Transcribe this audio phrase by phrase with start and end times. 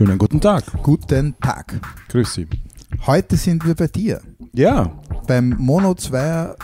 [0.00, 0.64] Schönen guten Tag.
[0.82, 1.78] Guten Tag.
[2.08, 2.46] Grüß Sie.
[3.06, 4.22] Heute sind wir bei dir.
[4.54, 4.90] Ja.
[5.26, 6.54] Beim Mono 2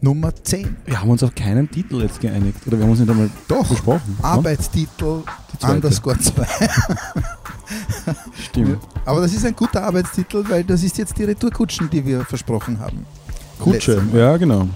[0.00, 0.76] Nummer 10.
[0.84, 2.56] Wir haben uns auf keinen Titel jetzt geeinigt.
[2.68, 3.68] Oder wir haben uns nicht einmal Doch.
[3.68, 4.16] besprochen.
[4.22, 5.24] Arbeitstitel
[5.58, 5.74] zweite.
[5.74, 6.46] underscore 2.
[8.44, 8.78] Stimmt.
[9.04, 12.78] Aber das ist ein guter Arbeitstitel, weil das ist jetzt die Retourkutschen, die wir versprochen
[12.78, 13.04] haben.
[13.58, 14.04] Kutsche.
[14.14, 14.68] Ja, genau.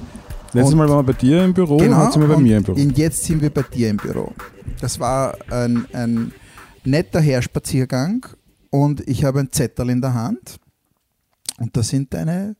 [0.52, 2.42] Letztes Und- Mal waren wir bei dir im Büro, Genau, jetzt sind wir bei und
[2.42, 2.80] mir im Büro.
[2.80, 4.32] Und jetzt sind wir bei dir im Büro.
[4.80, 6.32] Das war ein, ein
[6.90, 8.26] netter Herspaziergang
[8.70, 10.58] und ich habe ein Zettel in der Hand
[11.58, 12.56] und da sind deine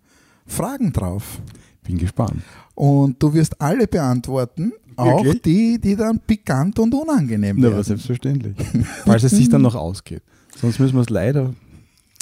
[0.47, 1.41] Fragen drauf.
[1.85, 2.43] Bin gespannt.
[2.75, 5.43] Und du wirst alle beantworten, auch Wirklich?
[5.43, 7.85] die, die dann pikant und unangenehm Na, aber werden.
[7.85, 8.57] selbstverständlich.
[9.05, 10.23] Falls es sich dann noch ausgeht.
[10.61, 11.55] Sonst müssen wir es leider.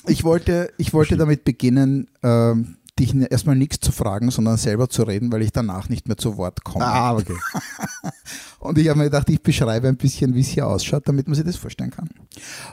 [0.07, 5.03] Ich wollte, ich wollte damit beginnen, ähm, dich erstmal nichts zu fragen, sondern selber zu
[5.03, 6.87] reden, weil ich danach nicht mehr zu Wort komme.
[6.87, 7.37] Ah, okay.
[8.59, 11.35] Und ich habe mir gedacht, ich beschreibe ein bisschen, wie es hier ausschaut, damit man
[11.35, 12.09] sich das vorstellen kann.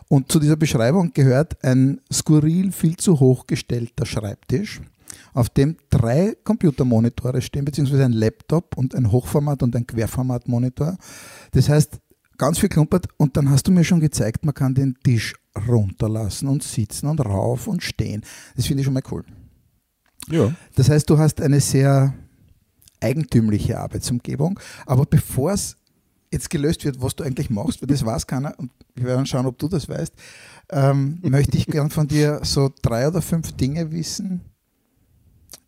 [0.08, 4.82] Und zu dieser Beschreibung gehört ein skurril viel zu hoch gestellter Schreibtisch,
[5.34, 10.98] auf dem drei Computermonitore stehen, beziehungsweise ein Laptop und ein Hochformat- und ein Querformatmonitor.
[11.52, 12.00] Das heißt,
[12.38, 15.36] ganz viel klumpert und dann hast du mir schon gezeigt, man kann den Tisch
[15.68, 18.24] runterlassen und sitzen und rauf und stehen.
[18.56, 19.24] Das finde ich schon mal cool.
[20.30, 20.54] Ja.
[20.76, 22.14] Das heißt, du hast eine sehr
[23.02, 25.76] eigentümliche Arbeitsumgebung, aber bevor es
[26.32, 29.46] jetzt gelöst wird, was du eigentlich machst, weil das weiß keiner und wir werden schauen,
[29.46, 30.14] ob du das weißt,
[30.70, 34.42] ähm, möchte ich gern von dir so drei oder fünf Dinge wissen,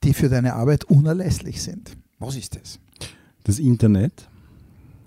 [0.04, 1.96] die für deine Arbeit unerlässlich sind.
[2.20, 2.80] Was ist das?
[3.44, 4.28] Das Internet.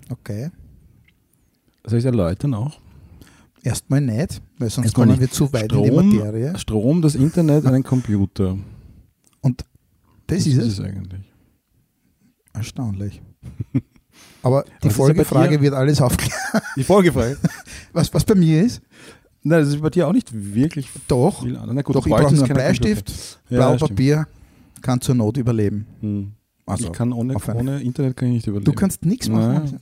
[0.09, 0.49] Okay.
[1.83, 2.79] Soll ich es erläutern auch?
[3.63, 5.21] Erstmal nicht, weil sonst Erstmal kommen nicht.
[5.21, 6.57] wir zu weit in die Strom, Materie.
[6.57, 8.57] Strom, das Internet, einen Computer.
[9.41, 9.65] Und
[10.27, 10.79] das ist es.
[10.79, 11.31] eigentlich.
[12.53, 13.21] Erstaunlich.
[14.41, 16.39] Aber die Was ist ja bei Folgefrage wird alles aufklären.
[16.75, 17.37] Die Folgefrage.
[17.93, 18.81] Was, was bei mir ist?
[19.43, 21.43] Nein, das ist bei dir auch nicht wirklich Doch.
[21.43, 23.39] Na gut, Doch, ich brauche nur einen Bleistift.
[23.49, 23.89] Ja, Blau stimmt.
[23.91, 24.27] Papier,
[24.81, 25.87] kann zur Not überleben.
[26.01, 26.31] Hm.
[26.65, 28.65] Also, ich kann ohne, ohne Internet kann ich nicht überleben.
[28.65, 29.53] du kannst nichts machen.
[29.53, 29.79] Nein.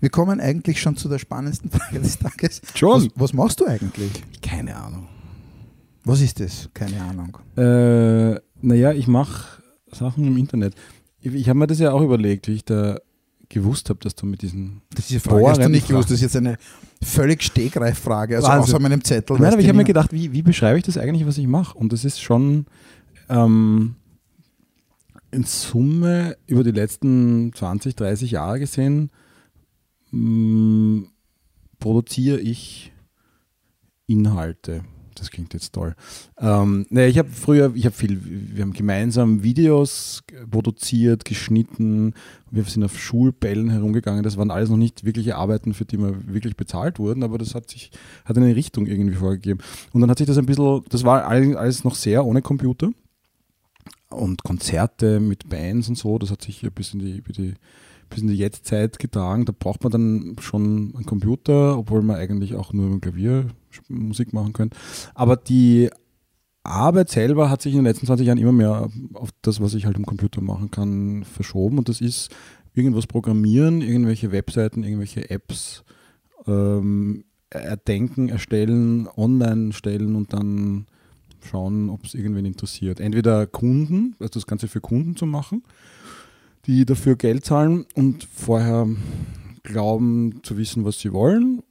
[0.00, 2.62] Wir kommen eigentlich schon zu der spannendsten Frage des Tages.
[2.74, 3.04] Schon?
[3.04, 4.22] Was, was machst du eigentlich?
[4.40, 5.08] Keine Ahnung.
[6.04, 6.68] Was ist das?
[6.72, 7.38] Keine Ahnung.
[7.56, 10.74] Äh, naja, ich mache Sachen im Internet.
[11.20, 12.98] Ich, ich habe mir das ja auch überlegt, wie ich da
[13.48, 14.82] gewusst habe, dass du mit diesen.
[14.90, 16.10] Das ist die Frage, hast du nicht gewusst.
[16.10, 16.56] Das ist jetzt eine
[17.02, 18.74] völlig Stegreiffrage, also Wahnsinn.
[18.74, 19.38] außer meinem Zettel.
[19.38, 21.76] Nein, aber ich habe mir gedacht, wie, wie beschreibe ich das eigentlich, was ich mache?
[21.76, 22.66] Und das ist schon
[23.28, 23.96] ähm,
[25.30, 29.10] in Summe über die letzten 20, 30 Jahre gesehen,
[30.10, 31.06] mh,
[31.78, 32.92] produziere ich
[34.06, 34.84] Inhalte.
[35.24, 35.94] Das klingt jetzt toll.
[36.38, 42.12] Ähm, naja, ich habe früher, ich habe viel, wir haben gemeinsam Videos produziert, geschnitten,
[42.50, 44.22] wir sind auf Schulbällen herumgegangen.
[44.22, 47.54] Das waren alles noch nicht wirkliche Arbeiten, für die wir wirklich bezahlt wurden, aber das
[47.54, 47.90] hat sich,
[48.26, 49.60] hat eine Richtung irgendwie vorgegeben.
[49.94, 52.90] Und dann hat sich das ein bisschen, das war alles, noch sehr ohne Computer
[54.10, 57.54] und Konzerte mit Bands und so, das hat sich bis in die, die,
[58.14, 59.44] bis in die Jetztzeit getragen.
[59.44, 63.48] Da braucht man dann schon einen Computer, obwohl man eigentlich auch nur mit Klavier
[63.88, 64.76] Musik machen könnte.
[65.14, 65.90] Aber die
[66.62, 69.84] Arbeit selber hat sich in den letzten 20 Jahren immer mehr auf das, was ich
[69.84, 71.78] halt am Computer machen kann, verschoben.
[71.78, 72.30] Und das ist
[72.72, 75.84] irgendwas programmieren, irgendwelche Webseiten, irgendwelche Apps
[76.46, 80.86] ähm, erdenken, erstellen, online stellen und dann
[81.44, 83.00] schauen, ob es irgendwen interessiert.
[83.00, 85.62] Entweder Kunden, also das Ganze für Kunden zu machen,
[86.66, 88.88] die dafür Geld zahlen und vorher
[89.62, 91.62] glauben zu wissen, was sie wollen.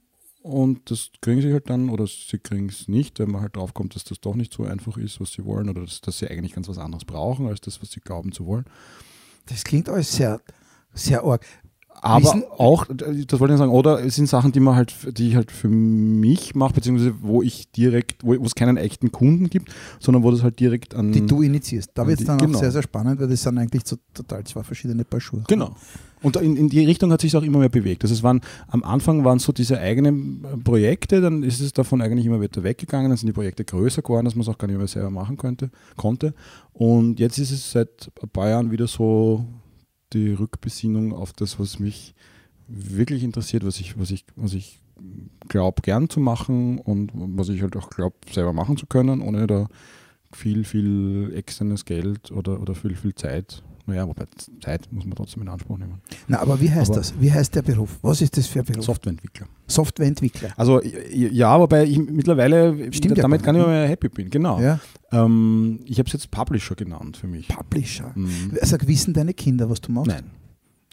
[0.42, 3.72] Und das kriegen sie halt dann, oder sie kriegen es nicht, wenn man halt drauf
[3.72, 6.28] kommt, dass das doch nicht so einfach ist, was sie wollen, oder dass, dass sie
[6.28, 8.66] eigentlich ganz was anderes brauchen, als das, was sie glauben zu wollen.
[9.46, 10.40] Das klingt alles sehr,
[10.92, 11.46] sehr arg.
[12.04, 15.28] Aber Wissen- auch, das wollte ich sagen, oder es sind Sachen, die man halt, die
[15.28, 19.70] ich halt für mich mache, beziehungsweise wo ich direkt, wo, es keinen echten Kunden gibt,
[20.00, 21.12] sondern wo das halt direkt an.
[21.12, 21.92] Die du initiierst.
[21.94, 22.58] Da wird es dann genau.
[22.58, 25.44] auch sehr, sehr spannend, weil das sind eigentlich so total zwei verschiedene Paar Schuhe.
[25.48, 25.74] Genau.
[26.22, 28.02] Und in, in die Richtung hat sich auch immer mehr bewegt.
[28.02, 32.02] Also es waren, am Anfang waren es so diese eigenen Projekte, dann ist es davon
[32.02, 34.66] eigentlich immer weiter weggegangen, dann sind die Projekte größer geworden, dass man es auch gar
[34.66, 36.34] nicht mehr selber machen könnte, konnte.
[36.74, 39.46] Und jetzt ist es seit ein paar Jahren wieder so
[40.14, 42.14] die Rückbesinnung auf das, was mich
[42.68, 44.80] wirklich interessiert, was ich, was ich, was ich
[45.48, 49.46] glaube gern zu machen und was ich halt auch glaube selber machen zu können, ohne
[49.46, 49.68] da
[50.32, 53.62] viel, viel externes Geld oder, oder viel, viel Zeit.
[53.86, 54.24] Naja, wobei
[54.62, 56.00] Zeit muss man trotzdem in Anspruch nehmen.
[56.26, 57.14] Na, aber wie heißt Aber- das?
[57.20, 57.98] Wie heißt der Beruf?
[58.00, 58.84] Was ist das für ein Beruf?
[58.84, 59.46] Softwareentwickler.
[59.66, 60.50] Softwareentwickler.
[60.56, 60.80] Also
[61.12, 64.30] ja, wobei ich mittlerweile Stimmt ja damit gar gar nicht mehr happy bin.
[64.30, 64.58] Genau.
[64.60, 64.80] Ja?
[65.12, 67.46] Ähm, ich habe es jetzt Publisher genannt für mich.
[67.48, 68.12] Publisher.
[68.14, 68.52] Mhm.
[68.62, 70.08] Sag, wissen deine Kinder, was du machst?
[70.08, 70.24] Nein.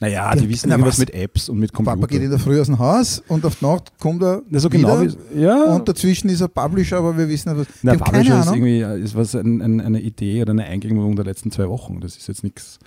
[0.01, 0.99] Naja, Die- die, wissen na, irgendwas was?
[0.99, 1.95] mit Apps und mit Computer.
[1.95, 4.59] Papa geht in der Früh aus dem Haus und auf die Nacht kommt er Na,
[4.59, 5.75] so wieder genau wie, ja.
[5.75, 7.67] und dazwischen ist er Publisher, aber wir wissen was.
[7.83, 8.65] Na, Publisher ist Ahnung.
[8.65, 12.01] irgendwie ist was ein, ein, eine Idee oder eine Eingebung der letzten zwei Wochen.
[12.01, 12.79] Das ist jetzt nichts,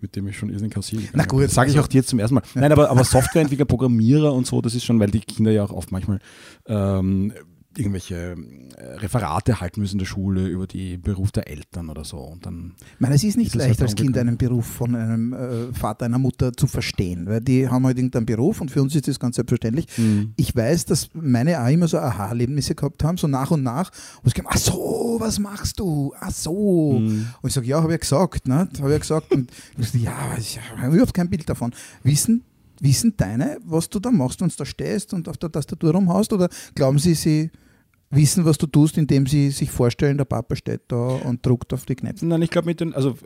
[0.00, 1.12] mit dem ich schon irrsinnig kassieren kann.
[1.16, 2.42] Na gut, das sage ich also- auch dir jetzt zum ersten Mal.
[2.54, 5.72] Nein, aber, aber Softwareentwickler, Programmierer und so, das ist schon, weil die Kinder ja auch
[5.72, 6.20] oft manchmal
[6.68, 7.32] ähm,
[7.76, 8.36] irgendwelche
[8.76, 12.18] äh, Referate halten müssen in der Schule über die Beruf der Eltern oder so.
[12.18, 14.94] Und dann Ich meine, es ist nicht Ist leicht, halt als Kind einen Beruf von
[14.94, 18.82] einem äh, Vater, einer Mutter zu verstehen, weil die haben halt irgendeinen Beruf und für
[18.82, 19.86] uns ist das ganz selbstverständlich.
[20.36, 23.90] Ich weiß, dass meine auch immer so Aha-Erlebnisse gehabt haben, so nach und nach,
[24.22, 26.12] wo sie gesagt ach so, was machst du?
[26.18, 26.98] Ach so.
[26.98, 27.28] Mhm.
[27.40, 28.68] Und ich sage, ja, habe ich ja gesagt, ne?
[28.78, 29.32] habe ich ja gesagt.
[29.32, 31.72] Und ich sage, ja, ich habe überhaupt kein Bild davon.
[32.02, 32.42] Wissen,
[32.80, 36.32] wissen deine, was du da machst, wenn du da stehst und auf der Tastatur rumhaust?
[36.32, 37.50] Oder glauben sie, sie
[38.10, 41.86] wissen, was du tust, indem sie sich vorstellen, der Papa steht da und druckt auf
[41.86, 42.26] die Knöpfe?
[42.26, 43.16] Nein, ich glaube mit den, also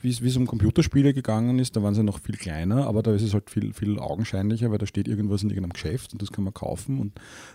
[0.00, 3.22] wie es um Computerspiele gegangen ist, da waren sie noch viel kleiner, aber da ist
[3.22, 6.44] es halt viel, viel augenscheinlicher, weil da steht irgendwas in irgendeinem Geschäft und das kann
[6.44, 7.12] man kaufen und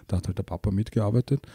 [0.08, 1.48] da hat halt der Papa mitgearbeitet.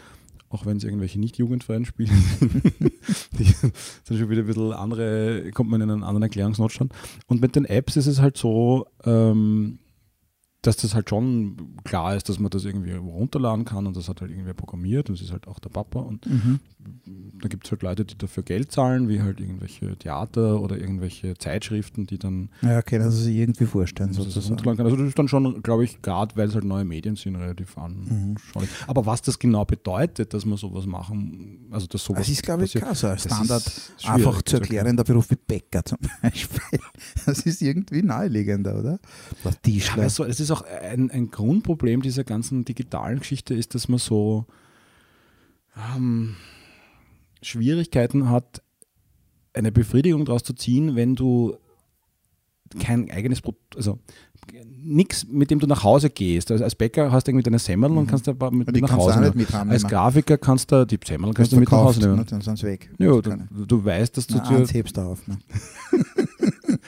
[0.49, 2.53] Auch wenn es irgendwelche nicht jugendfreien Spiele sind.
[3.39, 6.93] Die sind schon wieder ein bisschen andere, kommt man in einen anderen Erklärungsnotstand.
[7.25, 9.79] Und mit den Apps ist es halt so, ähm,
[10.63, 14.21] dass das halt schon klar ist, dass man das irgendwie runterladen kann und das hat
[14.21, 16.59] halt irgendwer programmiert und es ist halt auch der Papa und Mhm.
[17.41, 21.35] da gibt es halt Leute, die dafür Geld zahlen, wie halt irgendwelche Theater oder irgendwelche
[21.37, 24.47] Zeitschriften, die dann Ja, können Sie sich irgendwie vorstellen, das sozusagen.
[24.49, 24.85] runterladen kann.
[24.87, 27.77] Also das ist dann schon, glaube ich, gerade weil es halt neue Medien sind, relativ
[27.77, 28.69] anschaulich.
[28.87, 32.65] Aber was das genau bedeutet, dass man sowas machen, also dass sowas Das ist, glaube
[32.65, 33.63] ich, kein so ein das Standard,
[34.05, 36.79] einfach zu zu erklären, der Beruf wie Bäcker zum Beispiel.
[37.25, 38.99] Das ist irgendwie naheliegender, oder?
[39.43, 39.93] Ja, Tischler.
[40.03, 43.99] aber so, es ist auch ein, ein Grundproblem dieser ganzen digitalen Geschichte, ist, dass man
[43.99, 44.45] so
[45.95, 46.35] ähm,
[47.41, 48.61] Schwierigkeiten hat,
[49.53, 51.55] eine Befriedigung daraus zu ziehen, wenn du
[52.79, 53.99] kein eigenes Produkt, also
[54.65, 56.49] nichts, mit dem du nach Hause gehst.
[56.51, 58.73] Also als Bäcker hast du irgendwie deine Semmeln und kannst du aber mit, Mhm.
[58.73, 59.37] mit nach Hause nehmen.
[59.37, 59.69] mithaben.
[59.71, 59.83] Als.
[59.87, 62.15] Grafiker kannst du die Semmeln kannst du mit nach Hause nehmen.
[62.17, 62.89] ne, Dann sind sie weg.
[62.97, 65.25] Ja, du, du weißt, dass du Na, dir hebst du auf.
[65.27, 65.37] Ne?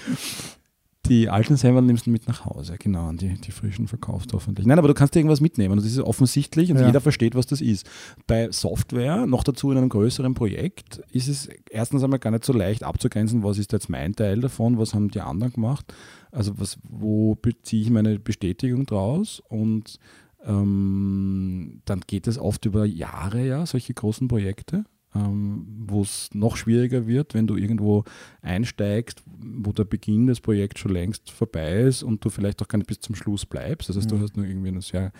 [1.07, 4.35] die alten Semmeln nimmst du mit nach Hause, genau, und die, die frischen verkaufst du
[4.35, 4.65] hoffentlich.
[4.67, 6.85] Nein, aber du kannst dir irgendwas mitnehmen und das ist offensichtlich und Ja.
[6.87, 7.89] jeder versteht, was das ist.
[8.27, 12.53] Bei Software, noch dazu in einem größeren Projekt, ist es erstens einmal gar nicht so
[12.53, 15.93] leicht abzugrenzen, was ist jetzt mein Teil davon, was haben die anderen gemacht,
[16.31, 19.99] also was, wo beziehe ich meine Bestätigung draus und
[20.45, 26.57] ähm, dann geht es oft über Jahre, ja, solche großen Projekte, ähm, wo es noch
[26.57, 28.03] schwieriger wird, wenn du irgendwo
[28.41, 32.77] einsteigst, wo der Beginn des Projekts schon längst vorbei ist und du vielleicht auch gar
[32.77, 33.87] nicht bis zum Schluss bleibst.
[33.89, 34.21] Das heißt, du Mhm.
[34.21, 35.11] hast nur irgendwie einen sehr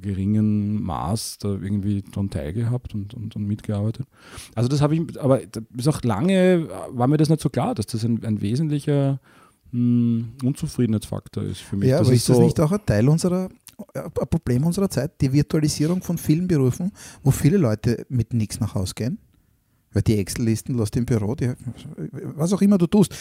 [0.00, 4.06] geringen Maß da irgendwie dran teilgehabt und, und, und mitgearbeitet.
[4.54, 5.40] Also das habe ich, aber
[5.76, 9.18] ist auch lange, war mir das nicht so klar, dass das ein, ein wesentlicher
[9.72, 11.88] mh, Unzufriedenheitsfaktor ist für mich.
[11.88, 13.48] Ja, Das aber ist das so- nicht auch ein Teil unserer,
[13.94, 16.92] ein Problem unserer Zeit, die Virtualisierung von vielen Berufen,
[17.22, 19.18] wo viele Leute mit nichts nach Hause gehen?
[19.94, 21.52] Weil die Excel-Listen lässt im Büro, die,
[22.34, 23.14] was auch immer du tust,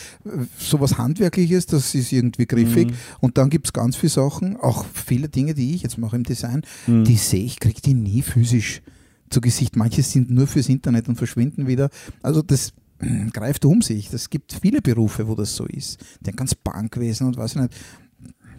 [0.57, 2.91] sowas Handwerkliches, das ist irgendwie griffig.
[2.91, 2.95] Mhm.
[3.19, 6.23] Und dann gibt es ganz viele Sachen, auch viele Dinge, die ich jetzt mache im
[6.23, 7.03] Design, Mhm.
[7.03, 8.81] die sehe ich, kriege die nie physisch
[9.29, 9.75] zu Gesicht.
[9.75, 11.89] Manche sind nur fürs Internet und verschwinden wieder.
[12.21, 14.11] Also das mm, greift um sich.
[14.13, 15.99] Es gibt viele Berufe, wo das so ist.
[16.21, 17.73] Denk ans Bankwesen und was nicht.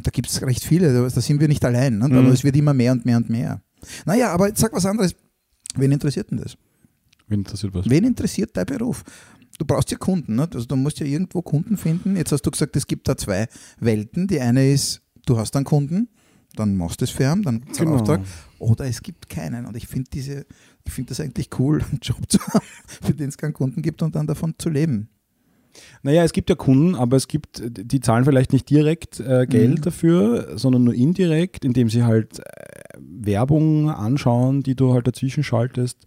[0.03, 1.99] Da gibt es recht viele, da sind wir nicht allein.
[1.99, 2.05] Ne?
[2.07, 2.33] Aber Mhm.
[2.33, 3.63] es wird immer mehr und mehr und mehr.
[4.05, 5.15] Naja, aber jetzt sag was anderes.
[5.77, 6.57] Wen interessiert denn das?
[7.29, 7.89] Wen interessiert was?
[7.89, 9.03] Wen interessiert dein Beruf?
[9.59, 10.49] Du brauchst ja Kunden, ne?
[10.53, 12.17] also du musst ja irgendwo Kunden finden.
[12.17, 13.47] Jetzt hast du gesagt, es gibt da zwei
[13.81, 14.27] Welten.
[14.27, 16.09] Die eine ist, du hast einen Kunden,
[16.57, 18.01] dann machst du es für ihn, dann gibt's einen Genau.
[18.01, 18.21] Auftrag.
[18.59, 19.67] Oder es gibt keinen.
[19.67, 20.47] Und ich finde diese,
[20.85, 22.65] ich finde das eigentlich cool, einen Job zu haben,
[23.03, 25.09] für den es keinen Kunden gibt und dann davon zu leben.
[26.03, 29.79] Naja, es gibt ja Kunden, aber es gibt, die zahlen vielleicht nicht direkt äh, Geld
[29.79, 29.83] Mhm.
[29.83, 32.43] dafür, sondern nur indirekt, indem sie halt äh,
[32.99, 35.99] Werbung anschauen, die du halt dazwischen schaltest,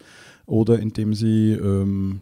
[0.45, 2.22] oder indem sie ähm,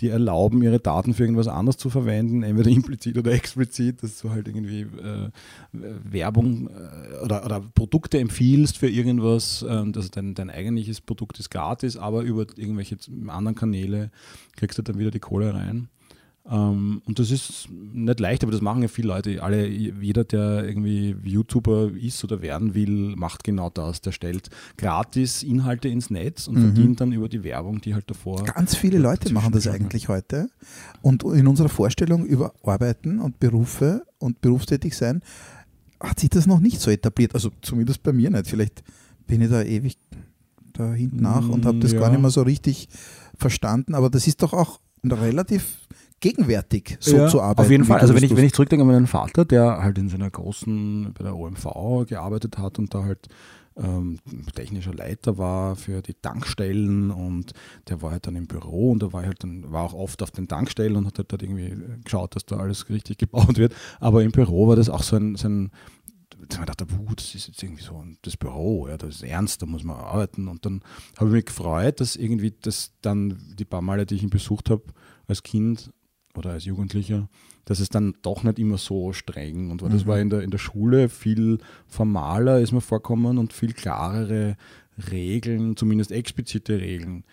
[0.00, 4.30] die erlauben, ihre Daten für irgendwas anderes zu verwenden, entweder implizit oder explizit, dass du
[4.30, 5.30] halt irgendwie äh,
[5.72, 11.50] Werbung äh, oder, oder Produkte empfiehlst für irgendwas, äh, dass dein, dein eigentliches Produkt ist
[11.50, 12.96] gratis, aber über irgendwelche
[13.28, 14.10] anderen Kanäle
[14.56, 15.88] kriegst du dann wieder die Kohle rein.
[16.48, 19.42] Ähm, und das ist nicht leicht, aber das machen ja viele Leute.
[19.42, 24.00] Alle, jeder, der irgendwie YouTuber ist oder werden will, macht genau das.
[24.00, 26.60] Der stellt gratis Inhalte ins Netz und Mhm.
[26.60, 28.44] verdient dann über die Werbung, die halt davor.
[28.44, 30.48] Ganz viele Leute machen das eigentlich heute.
[31.02, 35.22] Und in unserer Vorstellung über Arbeiten und Berufe und berufstätig sein
[35.98, 37.34] hat sich das noch nicht so etabliert.
[37.34, 38.46] Also zumindest bei mir nicht.
[38.46, 38.84] Vielleicht
[39.26, 39.96] bin ich da ewig
[40.74, 42.10] da hinten nach und habe das Mm, gar ja.
[42.10, 42.88] nicht mehr so richtig
[43.36, 43.94] verstanden.
[43.94, 45.78] Aber das ist doch auch relativ
[46.20, 47.60] gegenwärtig so ja, zu arbeiten.
[47.66, 48.00] Auf jeden Fall.
[48.00, 51.24] Also wenn ich, wenn ich zurückdenke an meinen Vater, der halt in seiner großen, bei
[51.24, 53.28] der OMV gearbeitet hat und da halt
[53.76, 54.18] ähm,
[54.54, 57.52] technischer Leiter war für die Tankstellen und
[57.88, 60.30] der war halt dann im Büro und da war halt dann, war auch oft auf
[60.30, 63.74] den Tankstellen und hat halt dort irgendwie geschaut, dass da alles richtig gebaut wird.
[64.00, 65.70] Aber im Büro war das auch so ein, so ein
[66.56, 69.66] man dachte, das ist jetzt irgendwie so ein- das Büro, ja, das ist ernst, da
[69.66, 70.48] muss man arbeiten.
[70.48, 70.80] Und dann
[71.16, 74.70] habe ich mich gefreut, dass irgendwie das dann die paar Male, die ich ihn besucht
[74.70, 74.82] habe
[75.28, 75.90] als Kind
[76.38, 77.28] oder als Jugendlicher,
[77.64, 79.90] dass es dann doch nicht immer so streng und war.
[79.90, 84.56] Das war in der, in der Schule viel formaler, ist mir vorkommen und viel klarere
[85.10, 87.24] Regeln, zumindest explizite Regeln.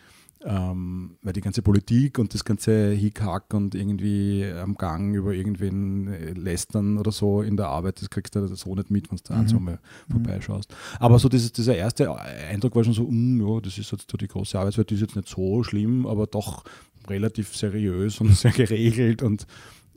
[0.46, 6.08] Ähm, weil die ganze Politik und das ganze Hickhack und irgendwie am Gang über irgendwen
[6.10, 9.24] äh, lästern oder so in der Arbeit, das kriegst du so nicht mit, wenn du
[9.24, 9.64] da mhm.
[9.64, 9.80] mal
[10.12, 10.76] vorbeischaust.
[11.00, 14.28] Aber so dieses, dieser erste Eindruck war schon so, mm, ja, das ist jetzt die
[14.28, 16.66] große Arbeitswelt, die ist jetzt nicht so schlimm, aber doch
[17.08, 19.46] relativ seriös und sehr geregelt und,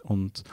[0.03, 0.45] und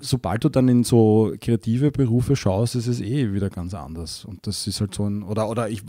[0.00, 4.24] sobald du dann in so kreative Berufe schaust, ist es eh wieder ganz anders.
[4.24, 5.82] Und das ist halt so ein, oder, oder ich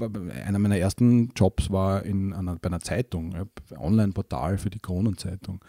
[0.45, 3.45] einer meiner ersten Jobs war in einer, bei einer Zeitung, ja,
[3.77, 5.63] Online-Portal für die Kronenzeitung.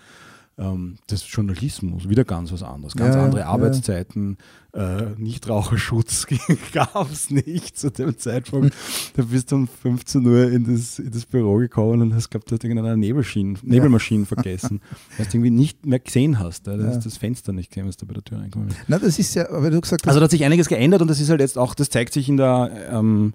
[0.58, 2.96] Ähm, das ist Journalismus, wieder ganz was anderes.
[2.96, 3.46] Ganz Ja, andere ja.
[3.46, 4.38] Arbeitszeiten,
[4.74, 6.26] äh, Nichtraucherschutz
[6.72, 8.74] gab es nicht zu dem Zeitpunkt.
[9.16, 12.50] Da bist du um 15 Uhr in das, in das Büro gekommen und hast gehabt,
[12.50, 14.80] du hast irgendeine Nebelmaschine, Nebelmaschine vergessen,
[15.16, 16.66] weil du irgendwie nicht mehr gesehen hast.
[16.66, 16.88] Ja, du Ja.
[16.88, 18.80] hast das Fenster nicht gesehen, als du bei der Tür reingekommen bist.
[18.88, 21.08] Na, das ist ja, weil du gesagt hast, Also da hat sich einiges geändert und
[21.08, 23.32] das ist halt jetzt auch, das zeigt sich in der, ähm,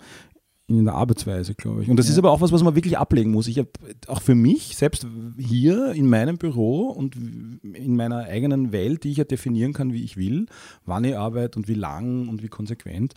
[0.68, 1.90] in der Arbeitsweise, glaube ich.
[1.90, 2.14] Und das Ja.
[2.14, 3.48] ist aber auch was, was man wirklich ablegen muss.
[3.48, 3.70] Ich habe
[4.08, 5.06] auch für mich, selbst
[5.38, 10.04] hier in meinem Büro und in meiner eigenen Welt, die ich ja definieren kann, wie
[10.04, 10.46] ich will,
[10.86, 13.14] wann ich arbeite und wie lang und wie konsequent,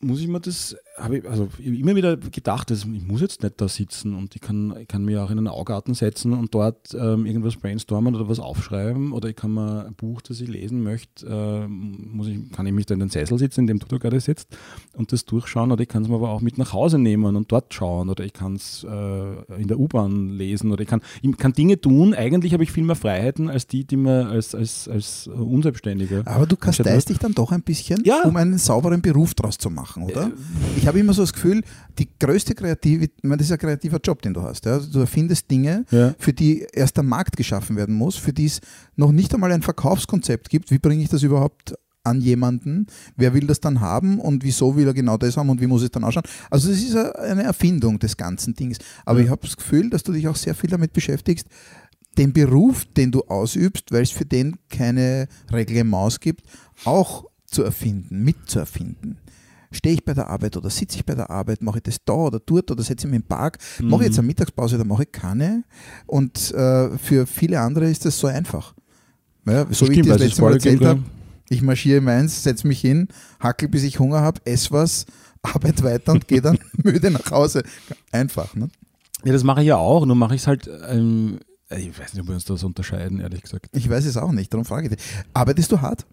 [0.00, 3.42] muss ich mir das, habe ich also ich immer wieder gedacht, dass ich muss jetzt
[3.42, 6.54] nicht da sitzen und ich kann, ich kann mir auch in einen Augarten setzen und
[6.54, 10.48] dort ähm, irgendwas brainstormen oder was aufschreiben oder ich kann mir ein Buch, das ich
[10.48, 13.78] lesen möchte, ähm, muss ich, kann ich mich da in den Sessel sitzen, in dem
[13.78, 14.54] du da gerade sitzt
[14.92, 17.50] und das durchschauen oder ich kann es mir aber auch mit nach Hause nehmen und
[17.50, 21.36] dort schauen oder ich kann es äh, in der U-Bahn lesen oder ich kann, ich
[21.38, 24.88] kann Dinge tun, eigentlich habe ich viel mehr Freiheiten als die, die man als, als,
[24.88, 28.22] als äh, Unselbstständiger aber du kasteist dich dann doch ein bisschen, Ja.
[28.24, 30.32] um einen sauberen Beruf draus zu machen, oder?
[30.76, 31.62] Ich habe immer so das Gefühl,
[31.98, 34.64] die größte Kreativität, ich meine, das ist ein kreativer Job, den du hast.
[34.64, 34.78] Ja?
[34.78, 36.14] Du erfindest Dinge, Ja.
[36.18, 38.60] für die erst der Markt geschaffen werden muss, für die es
[38.96, 40.70] noch nicht einmal ein Verkaufskonzept gibt.
[40.70, 42.86] Wie bringe ich das überhaupt an jemanden?
[43.16, 45.82] Wer will das dann haben und wieso will er genau das haben und wie muss
[45.82, 46.24] es dann ausschauen?
[46.50, 48.78] Also das ist eine Erfindung des ganzen Dings.
[49.04, 49.24] Aber Ja.
[49.26, 51.46] ich habe das Gefühl, dass du dich auch sehr viel damit beschäftigst,
[52.16, 56.42] den Beruf, den du ausübst, weil es für den keine Reglements gibt,
[56.84, 59.18] auch zu erfinden, mitzuerfinden.
[59.70, 62.12] Stehe ich bei der Arbeit oder sitze ich bei der Arbeit, mache ich das da
[62.12, 65.04] oder dort oder setze ich mich im Park, mache ich jetzt eine Mittagspause oder mache
[65.04, 65.64] ich keine?
[66.06, 68.74] Und äh, für viele andere ist das so einfach.
[69.46, 71.02] Ja, so wie ich Stimmt, das also letzte Mal erzählt habe,
[71.48, 73.08] ich marschiere meins, setze mich hin,
[73.40, 75.06] hackel bis ich Hunger habe, esse was,
[75.42, 77.62] arbeite weiter und gehe dann müde nach Hause.
[78.10, 78.54] Einfach.
[78.54, 78.68] Ne?
[79.24, 81.38] Ja, das mache ich ja auch, nur mache ich es halt, ähm,
[81.70, 83.68] ich weiß nicht, ob wir uns das unterscheiden, ehrlich gesagt.
[83.72, 85.06] Ich weiß es auch nicht, darum frage ich dich.
[85.34, 86.06] Arbeitest du hart?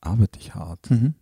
[0.00, 0.90] Arbeite ich hart.
[0.90, 1.14] Mhm.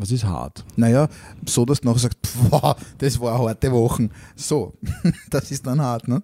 [0.00, 0.64] Was ist hart?
[0.76, 1.08] Naja,
[1.44, 4.10] so dass du nachher sagst, boah, das war eine harte Wochen.
[4.36, 4.74] So,
[5.30, 6.06] das ist dann hart.
[6.06, 6.22] Ne?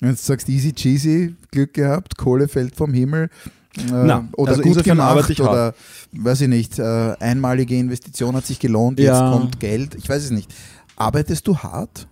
[0.00, 3.30] Wenn du sagst, easy cheesy, Glück gehabt, Kohle fällt vom Himmel.
[3.78, 5.48] Äh, Na, oder also gut gemacht ich hart.
[5.50, 5.74] oder
[6.12, 9.30] weiß ich nicht, äh, einmalige Investition hat sich gelohnt, jetzt Ja.
[9.30, 9.94] kommt Geld.
[9.94, 10.52] Ich weiß es nicht.
[10.96, 12.08] Arbeitest du hart?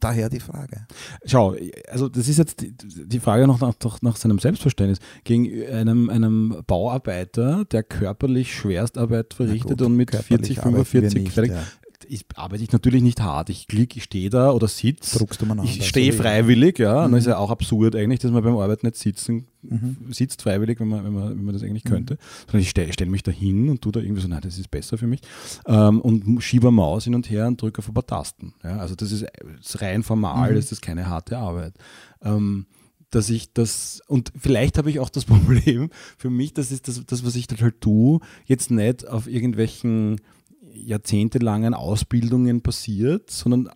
[0.00, 0.86] Daher die Frage.
[1.24, 1.54] Schau,
[1.88, 4.98] also das ist jetzt die, die Frage noch nach, nach, seinem Selbstverständnis.
[5.24, 10.84] Gegen einem, einem Bauarbeiter, der körperlich Schwerstarbeit verrichtet gut, und mit körperlich 40, arbeiten wir
[10.84, 11.62] 45 nicht, ja.
[12.08, 13.50] Ich, arbeite ich natürlich nicht hart.
[13.50, 15.18] Ich klick, ich stehe da oder sitze.
[15.18, 17.04] Druckst du mal Ich anders, stehe freiwillig, ja.
[17.04, 17.14] Und Mhm.
[17.14, 19.96] das ist ja auch absurd eigentlich, dass man beim Arbeiten nicht sitzen, Mhm.
[20.10, 22.16] sitzt freiwillig, wenn man, wenn man, wenn man das eigentlich könnte.
[22.46, 24.70] Sondern ich stelle stell mich da hin und tu da irgendwie so, nein, das ist
[24.70, 25.20] besser für mich.
[25.66, 28.54] Ähm, und schiebe Maus hin und her und drücke auf ein paar Tasten.
[28.64, 28.78] Ja.
[28.78, 30.56] Also das ist, das ist rein formal, Mhm.
[30.56, 31.74] das ist keine harte Arbeit.
[32.22, 32.66] Ähm,
[33.10, 35.24] dass ich das, und vielleicht habe ich auch das
[35.64, 35.88] Problem
[36.18, 40.20] für mich, das ist das, das was ich dann halt tue, jetzt nicht auf irgendwelchen
[40.84, 43.70] jahrzehntelangen Ausbildungen passiert, sondern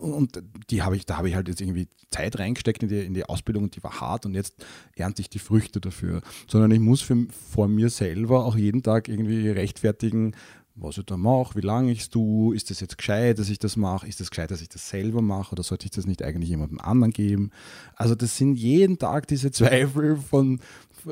[0.00, 3.14] und die habe ich, da habe ich halt jetzt irgendwie Zeit reingesteckt in die, in
[3.14, 4.54] die Ausbildung und die war hart und jetzt
[4.94, 6.20] ernte ich die Früchte dafür.
[6.48, 10.34] Sondern ich muss für, vor mir selber auch jeden Tag irgendwie rechtfertigen,
[10.76, 13.58] was ich da mache, wie lange ich es tue, ist das jetzt gescheit, dass ich
[13.58, 16.22] das mache, ist das gescheit, dass ich das selber mache oder sollte ich das nicht
[16.22, 17.50] eigentlich jemandem anderen geben?
[17.94, 20.60] Also das sind jeden Tag diese Zweifel von,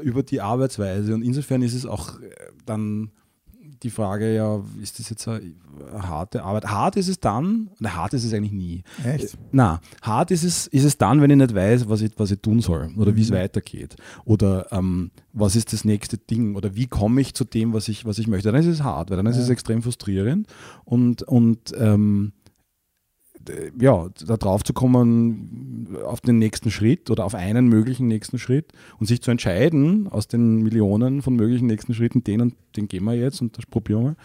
[0.03, 2.31] über die Arbeitsweise und insofern ist es auch äh,
[2.67, 3.11] dann
[3.85, 5.41] die Frage, ja, ist das jetzt eine,
[5.93, 6.67] eine harte Arbeit?
[6.67, 8.83] Hart ist es dann, na, hart ist es eigentlich nie.
[9.05, 9.37] Echt?
[9.53, 12.41] Na, hart ist es, ist es dann, wenn ich nicht weiß, was ich, was ich
[12.41, 13.35] tun soll oder wie es Mhm.
[13.35, 13.97] weitergeht.
[14.25, 18.05] Oder ähm, was ist das nächste Ding oder wie komme ich zu dem, was ich,
[18.05, 18.51] was ich möchte.
[18.51, 19.43] Dann ist es hart, weil dann ist Ja.
[19.43, 20.49] es extrem frustrierend
[20.85, 22.33] und, und ähm,
[23.81, 28.73] ja, da drauf zu kommen auf den nächsten Schritt oder auf einen möglichen nächsten Schritt
[28.99, 33.05] und sich zu entscheiden aus den Millionen von möglichen nächsten Schritten, den und den gehen
[33.05, 34.17] wir jetzt und das probieren wir.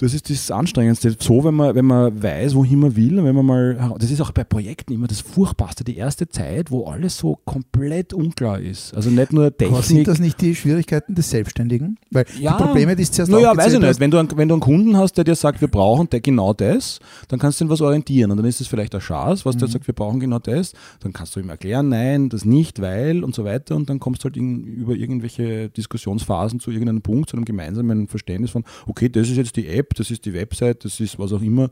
[0.00, 1.16] Das ist das Anstrengendste.
[1.18, 4.20] So, wenn man, wenn man weiß, wohin man will, und wenn man mal, das ist
[4.20, 8.94] auch bei Projekten immer das Furchtbarste, die erste Zeit, wo alles so komplett unklar ist.
[8.94, 10.04] Also nicht nur Aber sind Technik.
[10.06, 11.98] das nicht die Schwierigkeiten des Selbstständigen?
[12.12, 12.56] Weil Ja.
[12.56, 13.98] die Probleme, die es zuerst Naja, weiß ich nicht.
[13.98, 16.52] Wenn du, einen, wenn du einen Kunden hast, der dir sagt, wir brauchen der genau
[16.54, 18.30] das, dann kannst du ihn was orientieren.
[18.30, 19.58] Und dann ist es vielleicht ein Chance, was Mhm.
[19.60, 20.74] der sagt, wir brauchen genau das.
[21.00, 23.74] Dann kannst du ihm erklären, nein, das nicht, weil und so weiter.
[23.74, 28.06] Und dann kommst du halt in, über irgendwelche Diskussionsphasen zu irgendeinem Punkt, zu einem gemeinsamen
[28.06, 31.32] Verständnis von, okay, das ist jetzt die App, das ist die Website, das ist was
[31.32, 31.70] auch immer.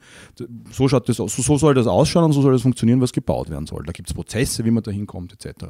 [0.71, 3.13] So schaut das aus, so, so soll das ausschauen und so soll das funktionieren, was
[3.13, 3.83] gebaut werden soll.
[3.87, 5.67] Da gibt es Prozesse, wie man da hinkommt, etc.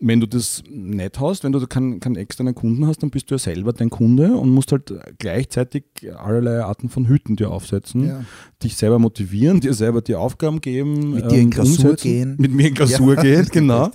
[0.00, 3.34] Wenn du das nicht hast, wenn du keinen, keinen externen Kunden hast, dann bist du
[3.34, 5.84] ja selber dein Kunde und musst halt gleichzeitig
[6.16, 8.24] allerlei Arten von Hüten dir aufsetzen, Ja.
[8.62, 12.34] dich selber motivieren, dir selber die Aufgaben geben, Mit dir in ähm, Klausur umsetzen, gehen.
[12.38, 13.90] mit mir in Klausur Ja, gehen, genau.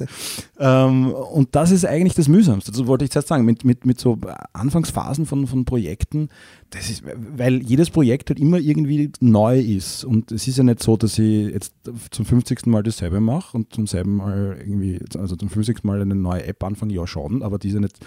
[0.59, 2.71] Ähm, und das ist eigentlich das Mühsamste.
[2.71, 3.45] Das wollte ich zuerst sagen.
[3.45, 4.17] Mit, mit, mit so
[4.53, 6.29] Anfangsphasen von, von Projekten,
[6.71, 10.03] das ist, weil jedes Projekt halt immer irgendwie neu ist.
[10.03, 11.73] Und es ist ja nicht so, dass ich jetzt
[12.11, 12.65] zum 50.
[12.67, 15.83] Mal dasselbe mache und zum selben Mal irgendwie, also zum 50.
[15.83, 17.99] Mal eine neue App anfange, ja schon, aber die ist ja nicht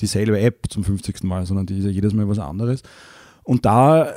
[0.00, 1.24] dieselbe App zum 50.
[1.24, 2.82] Mal, sondern die ist ja jedes Mal was anderes.
[3.42, 4.12] Und da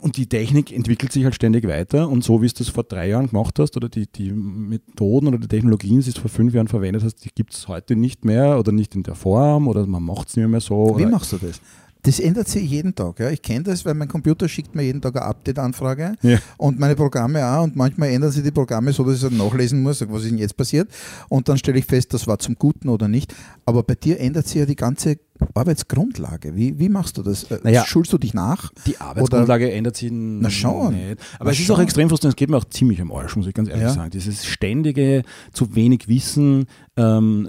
[0.00, 3.08] und die Technik entwickelt sich halt ständig weiter und so wie es das vor drei
[3.08, 6.68] Jahren gemacht hast oder die, die Methoden oder die Technologien, die du vor fünf Jahren
[6.68, 10.02] verwendet hast, die gibt es heute nicht mehr oder nicht in der Form oder man
[10.02, 10.98] macht es nicht mehr so.
[10.98, 11.60] Wie machst du das?
[12.04, 13.20] Das ändert sich jeden Tag.
[13.20, 13.30] Ja.
[13.30, 16.38] Ich kenne das, weil mein Computer schickt mir jeden Tag eine Update-Anfrage Ja.
[16.56, 17.62] und meine Programme auch.
[17.62, 20.38] Und manchmal ändern sich die Programme so, dass ich dann nachlesen muss, was ist denn
[20.38, 20.88] jetzt passiert.
[21.28, 23.32] Und dann stelle ich fest, das war zum Guten oder nicht.
[23.64, 25.16] Aber bei dir ändert sich ja die ganze
[25.54, 26.54] Arbeitsgrundlage.
[26.54, 27.44] Wie, wie machst du das?
[27.44, 27.84] Äh, Naja.
[27.86, 28.70] Schulst du dich nach?
[28.86, 30.94] Die Arbeitsgrundlage ändert sich Na schon.
[30.94, 31.20] nicht.
[31.36, 31.76] Aber Na es ist schon.
[31.76, 32.34] auch extrem frustrierend.
[32.34, 33.90] Es geht mir auch ziemlich am Arsch, muss ich ganz ehrlich Ja.
[33.92, 34.10] sagen.
[34.10, 36.66] Dieses ständige, zu wenig Wissen,
[36.96, 37.48] ähm,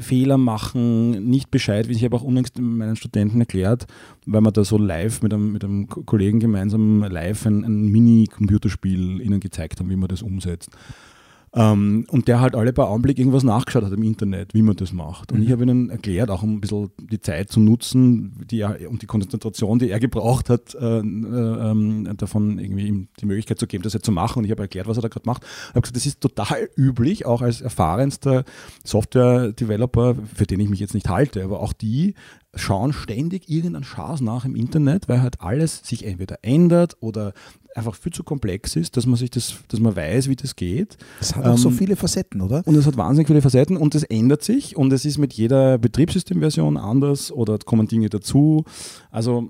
[0.00, 1.98] Fehler machen, nicht Bescheid wissen.
[1.98, 3.86] Ich habe auch unlängst meinen Studenten erklärt,
[4.26, 7.88] weil wir da so live mit einem, mit einem Ko- Kollegen gemeinsam live ein, ein
[7.88, 10.70] Mini-Computerspiel ihnen gezeigt haben, wie man das umsetzt.
[11.52, 14.92] Ähm, und der halt alle paar Augenblicke irgendwas nachgeschaut hat im Internet, wie man das
[14.92, 15.32] macht.
[15.32, 15.44] Und Mhm.
[15.44, 19.02] ich habe ihnen erklärt, auch um ein bisschen die Zeit zu nutzen die er, und
[19.02, 23.66] die Konzentration, die er gebraucht hat, äh, äh, ähm, davon irgendwie ihm die Möglichkeit zu
[23.66, 24.38] geben, das jetzt zu machen.
[24.38, 25.42] Und ich habe erklärt, was er da gerade macht.
[25.42, 28.44] Ich habe gesagt, das ist total üblich, auch als erfahrenster
[28.84, 32.14] Software-Developer, für den ich mich jetzt nicht halte, aber auch die
[32.54, 37.32] schauen ständig irgendeinen Schaß nach im Internet, weil halt alles sich entweder ändert oder
[37.74, 40.96] einfach viel zu komplex ist, dass man sich das, dass man weiß, wie das geht.
[41.18, 42.62] Das hat auch so Ähm, viele Facetten, oder?
[42.66, 45.78] Und es hat wahnsinnig viele Facetten und es ändert sich und es ist mit jeder
[45.78, 48.64] Betriebssystemversion anders oder kommen Dinge dazu.
[49.10, 49.48] Also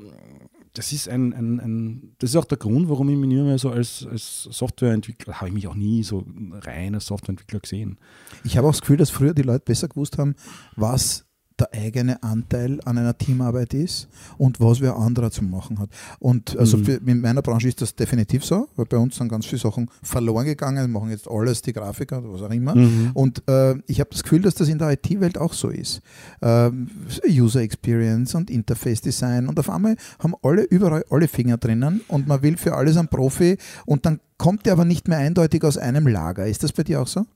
[0.75, 3.59] das ist ein, ein, ein das ist auch der Grund, warum ich mich nie mehr
[3.59, 7.99] so als, als Softwareentwickler, habe ich mich auch nie so rein als Softwareentwickler gesehen.
[8.45, 10.37] Ich habe auch das Gefühl, dass früher die Leute besser gewusst haben,
[10.77, 11.27] was
[11.61, 15.91] der eigene Anteil an einer Teamarbeit ist und was wer anderer zu machen hat.
[16.19, 16.85] Und also Mhm.
[16.85, 19.91] für, in meiner Branche ist das definitiv so, weil bei uns sind ganz viele Sachen
[20.03, 22.75] verloren gegangen, machen jetzt alles die Grafiker oder was auch immer.
[22.75, 23.11] Mhm.
[23.15, 26.01] Und äh, ich habe das Gefühl, dass das in der IT-Welt auch so ist.
[26.43, 26.89] Ähm,
[27.29, 32.27] User Experience und Interface Design und auf einmal haben alle überall alle Finger drinnen und
[32.27, 35.77] man will für alles einen Profi und dann kommt der aber nicht mehr eindeutig aus
[35.77, 36.47] einem Lager.
[36.47, 37.27] Ist das bei dir auch so?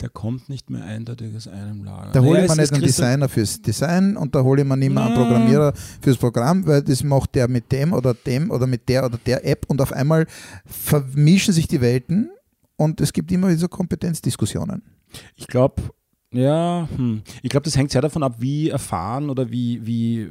[0.00, 2.12] Der kommt nicht mehr eindeutig aus einem Lager.
[2.12, 4.92] Da hole ich mir nicht einen Designer fürs Design und da hole ich mir nicht
[4.92, 5.14] mehr einen.
[5.14, 9.18] Programmierer fürs Programm, weil das macht der mit dem oder dem oder mit der oder
[9.24, 10.26] der App und auf einmal
[10.66, 12.30] vermischen sich die Welten
[12.76, 14.82] und es gibt immer wieder so Kompetenzdiskussionen.
[15.34, 15.82] Ich glaube,
[16.36, 17.22] ja, hm.
[17.42, 20.28] ich glaube, das hängt sehr davon ab, wie erfahren oder wie, wie äh,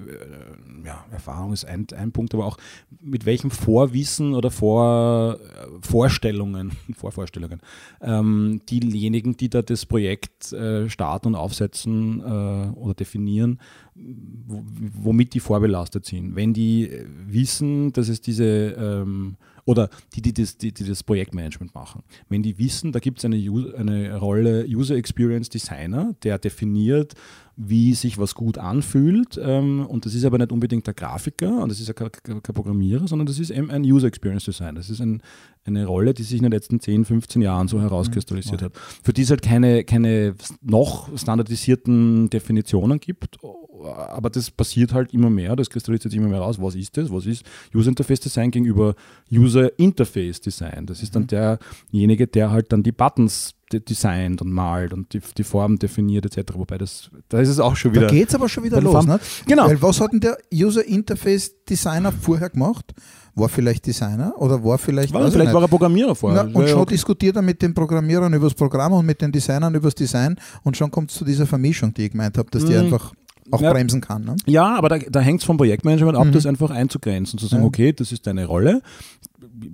[0.85, 2.57] ja, Erfahrung ist ein, ein Punkt, aber auch
[3.01, 7.59] mit welchem Vorwissen oder Vor, äh, Vorstellungen, Vorvorstellungen,
[8.01, 13.59] ähm, diejenigen, die da das Projekt äh, starten und aufsetzen äh, oder definieren,
[13.95, 14.63] wo,
[15.03, 16.35] womit die vorbelastet sind.
[16.35, 21.03] Wenn die äh, wissen, dass es diese ähm, oder die, die, das, die, die das
[21.03, 22.03] Projektmanagement machen.
[22.29, 23.37] Wenn die wissen, da gibt es eine,
[23.77, 27.13] eine Rolle User Experience Designer, der definiert,
[27.57, 29.39] wie sich was gut anfühlt.
[29.41, 32.09] Ähm, und das ist aber nicht unbedingt der Grafiker und das ist ja kein,
[32.41, 34.75] Programmierer, sondern das ist eben ein User Experience Design.
[34.75, 35.21] Das ist ein,
[35.63, 38.65] eine Rolle, die sich in den letzten 10, 15 Jahren so herauskristallisiert mhm.
[38.65, 38.73] hat.
[39.03, 43.37] Für die es halt keine, keine noch standardisierten Definitionen gibt,
[43.83, 46.61] aber das passiert halt immer mehr, das kristallisiert sich immer mehr raus.
[46.61, 47.11] Was ist das?
[47.11, 48.95] Was ist User Interface Design gegenüber
[49.31, 50.85] User Interface Design?
[50.85, 51.59] Das ist dann mhm.
[51.91, 56.53] derjenige, der halt dann die Buttons designt und malt und die, die Form definiert etc.
[56.55, 58.07] Wobei das, da ist es auch schon wieder.
[58.07, 59.05] Da geht es aber schon wieder los.
[59.05, 59.19] Ne?
[59.47, 59.67] Genau.
[59.67, 62.93] Weil was hat denn der User Interface Designer vorher gemacht?
[63.33, 65.13] War vielleicht Designer oder war vielleicht.
[65.13, 66.43] War, vielleicht war er Programmierer vorher.
[66.43, 66.93] Na, und schon okay.
[66.93, 70.39] diskutiert er mit den Programmierern über das Programm und mit den Designern über das Design
[70.63, 72.85] und schon kommt es zu dieser Vermischung, die ich gemeint habe, dass die mhm.
[72.85, 73.13] einfach
[73.51, 74.25] auch ja, bremsen kann.
[74.25, 74.35] Ne?
[74.45, 76.31] Ja, aber da, da hängt es vom Projektmanagement ab, mhm.
[76.31, 77.67] das einfach einzugrenzen, zu sagen, ja.
[77.67, 78.81] okay, das ist deine Rolle.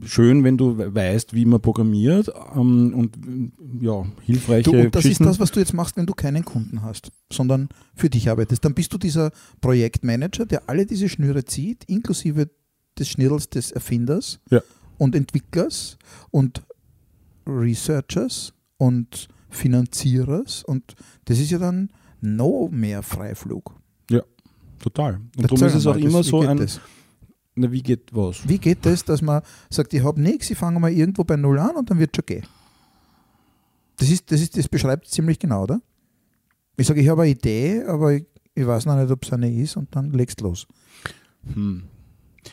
[0.03, 3.17] Schön, wenn du weißt, wie man programmiert ähm, und
[3.79, 6.81] ja, hilfreiche du, und das ist das, was du jetzt machst, wenn du keinen Kunden
[6.81, 8.65] hast, sondern für dich arbeitest.
[8.65, 9.31] Dann bist du dieser
[9.61, 12.49] Projektmanager, der alle diese Schnüre zieht, inklusive
[12.99, 14.61] des Schnittels des Erfinders ja.
[14.97, 15.97] und Entwicklers
[16.31, 16.63] und
[17.47, 21.89] Researchers und Finanzierers und das ist ja dann
[22.21, 23.75] noch mehr Freiflug.
[24.09, 24.21] Ja,
[24.79, 25.15] total.
[25.35, 26.57] Und darum ist es auch immer das, so ein.
[26.57, 26.79] Das?
[27.55, 28.47] Na, wie geht was?
[28.47, 31.59] Wie geht das, dass man sagt, ich habe nichts, ich fange mal irgendwo bei Null
[31.59, 32.47] an und dann wird es schon gehen?
[33.97, 35.81] Das, ist, das, ist, das beschreibt ziemlich genau, oder?
[36.77, 39.53] Ich sage, ich habe eine Idee, aber ich, ich weiß noch nicht, ob es eine
[39.53, 40.65] ist und dann legst los.
[41.53, 41.83] Hm.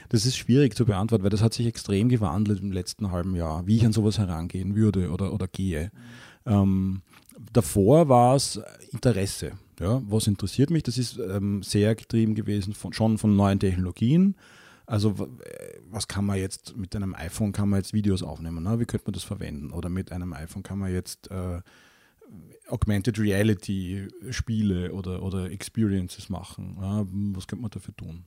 [0.09, 3.67] Das ist schwierig zu beantworten, weil das hat sich extrem gewandelt im letzten halben Jahr,
[3.67, 5.91] wie ich an sowas herangehen würde oder, oder gehe.
[6.49, 7.03] Ähm,
[7.53, 9.53] davor war es Interesse.
[9.81, 10.83] Ja, was interessiert mich?
[10.83, 14.35] Das ist ähm, sehr getrieben gewesen von, schon von neuen Technologien.
[14.87, 15.15] Also
[15.91, 18.65] was kann man jetzt mit einem iPhone kann man jetzt Videos aufnehmen?
[18.65, 18.81] Ne?
[18.81, 19.71] Wie könnte man das verwenden?
[19.71, 21.61] Oder mit einem iPhone kann man jetzt äh,
[22.69, 26.79] Augmented Reality Spiele oder, oder Experiences machen?
[26.81, 27.07] Ja?
[27.35, 28.25] Was könnte man dafür tun?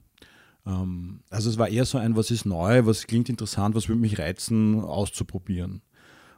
[0.65, 4.01] Ähm, also es war eher so ein, was ist neu, was klingt interessant, was würde
[4.01, 5.81] mich reizen, auszuprobieren.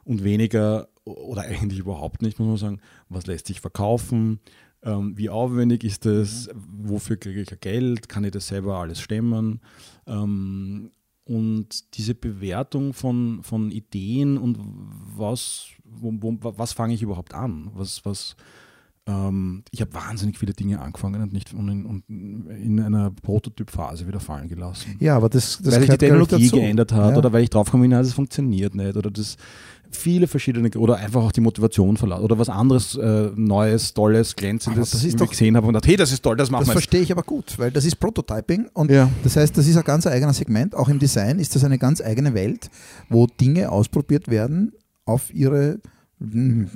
[0.04, 4.40] Und weniger, oder eigentlich überhaupt nicht, muss man sagen, was lässt sich verkaufen,
[4.82, 9.60] ähm, wie aufwendig ist das, wofür kriege ich Geld, kann ich das selber alles stemmen.
[10.06, 10.90] Ähm,
[11.24, 14.58] und diese Bewertung von, von Ideen und
[15.16, 17.70] was, wo, wo, was fange ich überhaupt an?
[17.72, 18.36] Was, was,
[19.06, 24.06] ähm, ich habe wahnsinnig viele Dinge angefangen und nicht und in, und in einer Prototypphase
[24.06, 24.96] wieder fallen gelassen.
[24.98, 27.18] Ja, aber das, das weil sich die Technologie geändert hat ja.
[27.18, 29.36] oder weil ich drauf komme, es funktioniert nicht oder das
[29.90, 34.90] viele verschiedene oder einfach auch die Motivation verlassen oder was anderes äh, Neues, Tolles, Glänzendes
[34.90, 36.66] das ist doch, gesehen habe und dachte, hey, das ist toll, das machen wir.
[36.66, 39.10] Das verstehe ich aber gut, weil das ist Prototyping und ja.
[39.22, 40.74] das heißt, das ist ein ganz eigenes Segment.
[40.74, 42.70] Auch im Design ist das eine ganz eigene Welt,
[43.10, 44.72] wo Dinge ausprobiert werden
[45.04, 45.80] auf ihre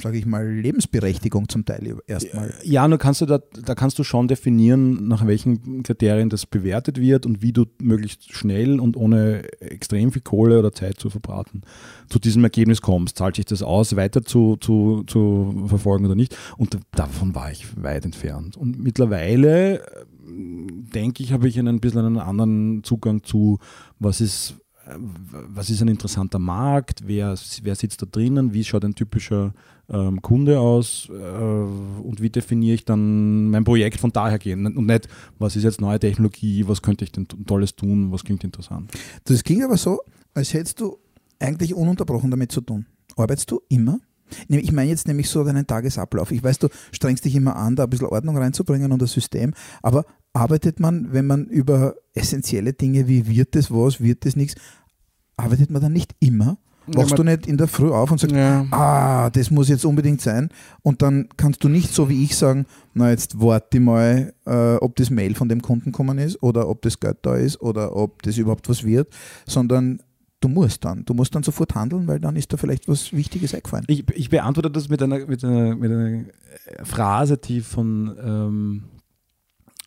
[0.01, 2.55] sage ich mal, Lebensberechtigung zum Teil erstmal.
[2.63, 7.01] Ja, nur kannst du da, da kannst du schon definieren, nach welchen Kriterien das bewertet
[7.01, 11.63] wird und wie du möglichst schnell und ohne extrem viel Kohle oder Zeit zu verbraten
[12.09, 13.19] zu diesem Ergebnis kommst.
[13.19, 16.37] Zahlt sich das aus, weiter zu, zu, zu verfolgen oder nicht?
[16.57, 18.57] Und davon war ich weit entfernt.
[18.57, 19.83] Und mittlerweile
[20.29, 23.59] denke ich, habe ich einen bisschen einen anderen Zugang zu,
[23.99, 24.57] was ist
[24.97, 29.53] was ist ein interessanter Markt, wer, wer sitzt da drinnen, wie schaut ein typischer
[29.91, 34.87] ähm, Kunde aus äh, und wie definiere ich dann mein Projekt von daher gehen und
[34.87, 38.91] nicht, was ist jetzt neue Technologie, was könnte ich denn Tolles tun, was klingt interessant.
[39.25, 40.01] Das klingt aber so,
[40.35, 40.99] als hättest du
[41.39, 42.87] eigentlich ununterbrochen damit zu tun.
[43.17, 43.99] Arbeitest du immer?
[44.49, 46.31] Ich meine jetzt nämlich so deinen Tagesablauf.
[46.33, 49.55] Ich weiß, du strengst dich immer an, da ein bisschen Ordnung reinzubringen und das System,
[49.83, 54.55] aber arbeitet man, wenn man über essentielle Dinge wie wird es was, wird es nichts,
[55.37, 56.59] arbeitet man dann nicht immer?
[56.95, 58.67] Wachst ja, du nicht in der Früh auf und sagst, ja.
[58.71, 60.49] ah, das muss jetzt unbedingt sein.
[60.83, 62.65] Und dann kannst du nicht so wie ich sagen,
[62.95, 66.81] na jetzt warte mal, äh, ob das Mail von dem Kunden gekommen ist oder ob
[66.83, 69.13] das Geld da ist oder ob das überhaupt was wird,
[69.47, 70.01] sondern
[70.41, 71.05] du musst dann.
[71.05, 73.85] Du musst dann sofort handeln, weil dann ist da vielleicht was Wichtiges eingefallen.
[73.89, 76.25] Ich, ich beantworte das mit einer, mit einer, mit einer
[76.85, 78.85] Phrase, die von ähm,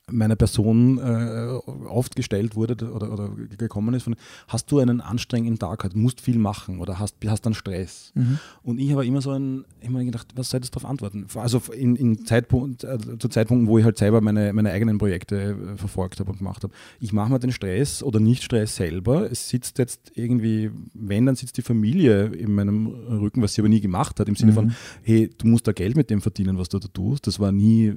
[0.10, 1.48] meiner Person äh,
[1.88, 4.16] oft gestellt wurde oder, oder gekommen ist, von,
[4.48, 8.12] hast du einen anstrengenden Tag, halt, musst viel machen oder hast, hast dann Stress.
[8.16, 8.40] Mhm.
[8.64, 11.28] Und ich habe immer so ein, immer gedacht, was soll ich darauf antworten?
[11.36, 15.58] Also in, in Zeitpunkt, äh, zu Zeitpunkten, wo ich halt selber meine, meine eigenen Projekte
[15.74, 16.74] äh, verfolgt habe und gemacht habe.
[17.00, 19.32] Ich mache mir den Stress oder nicht Stress selber.
[19.32, 23.70] Es sitzt jetzt irgendwie, wenn, dann sitzt die Familie in meinem Rücken, was sie aber
[23.70, 24.56] nie gemacht hat, im Sinne mhm.
[24.56, 27.28] von, hey, du musst da Geld mit dem verdienen, was du da tust.
[27.28, 27.96] Das war nie äh,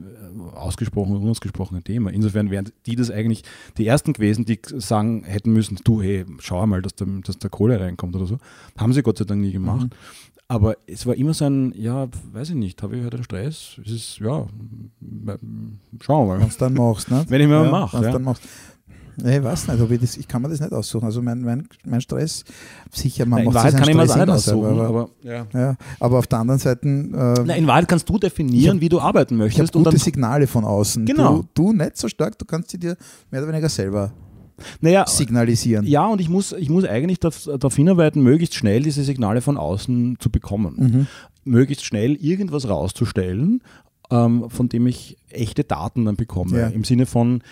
[0.54, 1.93] ausgesprochen oder unausgesprochen ein Thema.
[1.94, 2.10] Thema.
[2.12, 3.42] Insofern wären die das eigentlich
[3.78, 7.48] die ersten gewesen, die sagen hätten müssen, du, hey, schau mal, dass da, dass da
[7.48, 8.38] Kohle reinkommt oder so.
[8.76, 9.86] Haben sie Gott sei Dank nie gemacht.
[9.86, 9.90] Mhm.
[10.46, 13.80] Aber es war immer so ein, ja, weiß ich nicht, habe ich halt einen Stress?
[13.84, 14.46] Es ist, ja,
[16.00, 16.46] schauen wir mal.
[16.48, 17.24] Du dann machst, ne?
[17.28, 17.96] Wenn ich mal ja, mache.
[17.96, 18.12] wenn's Ja.
[18.12, 18.42] dann machst.
[19.16, 21.04] Nee, ich weiß nicht, ob ich, das, ich kann mir das nicht aussuchen.
[21.04, 22.44] Also mein, mein, mein Stress,
[22.92, 24.76] sicher, man in macht Wahrheit sich kann ich mir das Stress nicht immer aussuchen.
[24.76, 25.46] selber, Aber, ja.
[25.52, 29.00] ja, aber auf der anderen Seite, äh, Na, in Wahrheit kannst du definieren, wie du
[29.00, 29.76] arbeiten ich möchtest.
[29.76, 31.06] und gute dann, Signale von außen.
[31.06, 31.44] Genau.
[31.54, 32.96] Du, du nicht so stark, du kannst sie dir
[33.30, 34.12] mehr oder weniger selber
[34.80, 35.86] naja, signalisieren.
[35.86, 39.56] ja, und ich muss, ich muss eigentlich darauf darauf hinarbeiten, möglichst schnell diese Signale von
[39.56, 40.74] außen zu bekommen.
[40.78, 41.06] Mhm.
[41.44, 43.62] Möglichst schnell irgendwas rauszustellen,
[44.10, 46.58] ähm, von dem ich echte Daten dann bekomme.
[46.58, 46.66] Ja.
[46.68, 47.42] Im Sinne von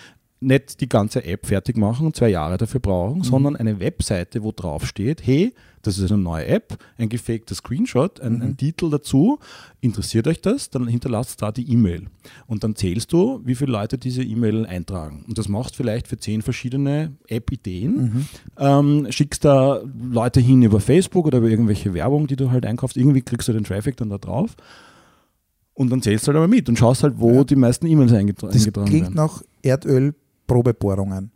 [0.43, 3.23] nicht die ganze App fertig machen und zwei Jahre dafür brauchen, Mhm.
[3.23, 8.21] sondern eine Webseite, wo drauf steht, hey, das ist eine neue App, ein gefakter Screenshot,
[8.21, 8.41] ein, Mhm.
[8.41, 9.39] ein Titel dazu.
[9.81, 10.69] Interessiert euch das?
[10.69, 12.05] Dann hinterlasst da die E-Mail.
[12.47, 15.25] Und dann zählst du, wie viele Leute diese E-Mail eintragen.
[15.27, 17.95] Und das machst vielleicht für zehn verschiedene App-Ideen.
[17.95, 18.25] Mhm.
[18.57, 22.95] Ähm, schickst da Leute hin über Facebook oder über irgendwelche Werbung, die du halt einkaufst.
[22.95, 24.55] Irgendwie kriegst du den Traffic dann da drauf.
[25.73, 27.43] Und dann zählst du halt aber mit und schaust halt, wo Ja.
[27.43, 29.15] die meisten E-Mails eingetra Das eingetragen klingt werden.
[29.15, 29.41] nach
[30.47, 31.31] Erdölprobebohrungen.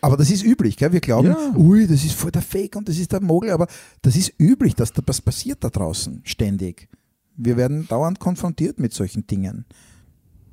[0.00, 0.92] Aber das ist üblich, gell?
[0.92, 1.52] wir glauben, Ja.
[1.56, 3.66] ui, das ist voll der Fake und das ist der Mogel, aber
[4.02, 6.88] das ist üblich, dass da was passiert da draußen, ständig.
[7.36, 9.64] Wir werden dauernd konfrontiert mit solchen Dingen.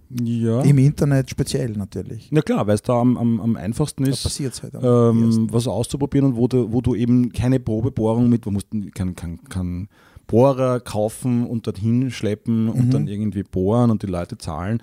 [0.10, 0.62] Ja.
[0.62, 2.30] Im Internet speziell natürlich.
[2.32, 4.24] Na klar, weil es da am, am, am einfachsten ist,
[4.62, 4.76] halt.
[4.76, 4.84] am
[5.20, 9.16] ähm, was auszuprobieren und wo du, wo du eben keine Probebohrung mit, du musst keinen
[9.16, 9.90] kein, kein
[10.28, 12.92] Bohrer kaufen und dorthin schleppen und Mhm.
[12.92, 14.82] dann irgendwie bohren und die Leute zahlen.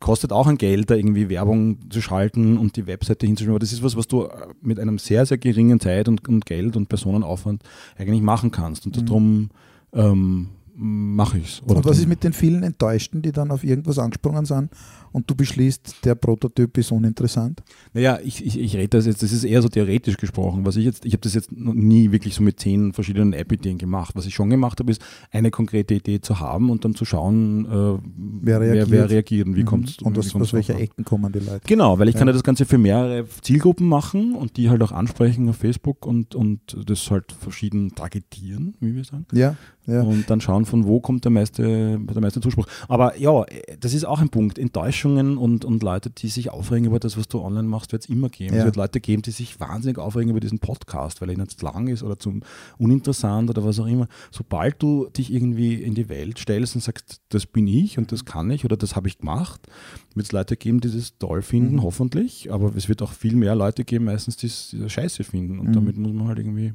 [0.00, 3.54] Kostet auch ein Geld, da irgendwie Werbung zu schalten und die Webseite hinzuschreiben.
[3.54, 4.30] Aber das ist was, was du äh,
[4.62, 7.62] mit einem sehr, sehr geringen Zeit und, und Geld und Personenaufwand
[7.96, 8.86] eigentlich machen kannst.
[8.86, 9.06] Und Mhm.
[9.06, 9.50] darum
[9.92, 10.48] ähm,
[10.80, 11.60] mache ich es.
[11.66, 14.70] Und was ist mit den vielen Enttäuschten, die dann auf irgendwas angesprungen sind
[15.10, 17.62] und du beschließt, der Prototyp ist uninteressant?
[17.94, 20.64] Naja, ich, ich, ich rede das jetzt, das ist eher so theoretisch gesprochen.
[20.64, 23.78] Was ich jetzt, ich habe das jetzt noch nie wirklich so mit zehn verschiedenen App-Ideen
[23.78, 24.14] gemacht.
[24.14, 27.64] Was ich schon gemacht habe, ist eine konkrete Idee zu haben und dann zu schauen,
[27.66, 27.98] äh,
[28.42, 28.90] wer, reagiert?
[28.90, 29.66] wer reagiert und wie Mhm.
[29.66, 31.62] kommt Und aus, aus welcher Ecken kommen die Leute?
[31.66, 32.32] Genau, weil ich kann Ja.
[32.32, 36.36] ja das Ganze für mehrere Zielgruppen machen und die halt auch ansprechen auf Facebook und,
[36.36, 39.26] und das halt verschieden targetieren, wie wir sagen.
[39.32, 39.56] Ja,
[39.88, 40.02] ja.
[40.02, 41.62] Und dann schauen, von wo kommt der meiste,
[41.98, 42.66] der meiste Zuspruch.
[42.86, 43.44] Aber ja,
[43.80, 44.58] das ist auch ein Punkt.
[44.58, 48.08] Enttäuschungen und, und Leute, die sich aufregen über das, was du online machst, wird es
[48.08, 48.54] immer geben.
[48.54, 48.60] Ja.
[48.60, 51.64] Es wird Leute geben, die sich wahnsinnig aufregen über diesen Podcast, weil er ihnen zu
[51.64, 52.38] lang ist oder zu
[52.78, 54.08] uninteressant oder was auch immer.
[54.30, 58.24] Sobald du dich irgendwie in die Welt stellst und sagst, das bin ich und das
[58.24, 59.66] kann ich oder das habe ich gemacht,
[60.14, 61.82] wird es Leute geben, die das toll finden, Mhm.
[61.82, 62.52] hoffentlich.
[62.52, 65.58] Aber es wird auch viel mehr Leute geben, meistens, die es scheiße finden.
[65.58, 65.72] Und Mhm.
[65.72, 66.74] damit muss man halt irgendwie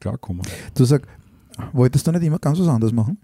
[0.00, 0.42] klarkommen.
[0.74, 1.06] Du sagst,
[1.72, 3.18] wolltest du nicht immer ganz was anderes machen?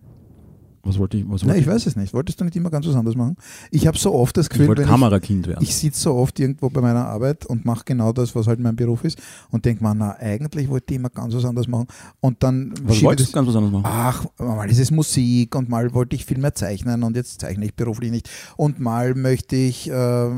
[0.87, 1.25] Was wollte ich?
[1.29, 2.15] Was Nein, wollte ich weiß es nicht.
[2.15, 3.37] Wolltest du nicht immer ganz was anderes machen?
[3.71, 5.63] Ich habe so oft das ich Gefühl, wollte wenn ich, Kamerakind werden.
[5.63, 8.77] ich sitze so oft irgendwo bei meiner Arbeit und mache genau das, was halt mein
[8.77, 9.19] Beruf ist
[9.51, 11.87] und denke mir, na, eigentlich wollte ich immer ganz was anderes machen.
[12.21, 13.85] Und dann Was wolltest ich du ganz was anderes machen?
[13.87, 17.65] Ach, mal ist es Musik und mal wollte ich viel mehr zeichnen und jetzt zeichne
[17.65, 18.31] ich beruflich nicht.
[18.57, 20.29] Und mal möchte ich, äh,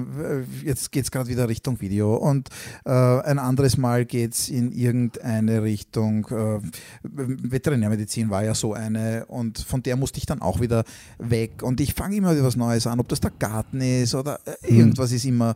[0.64, 2.48] jetzt geht es gerade wieder Richtung Video und
[2.84, 6.26] äh, ein anderes Mal geht es in irgendeine Richtung.
[6.28, 6.60] Äh,
[7.02, 10.84] Veterinärmedizin war ja so eine und von der musste ich dann auch wieder
[11.18, 11.62] weg.
[11.62, 14.72] Und ich fange immer wieder was Neues an, ob das der Garten ist oder äh,
[14.72, 14.78] Mhm.
[14.80, 15.54] irgendwas ist immer.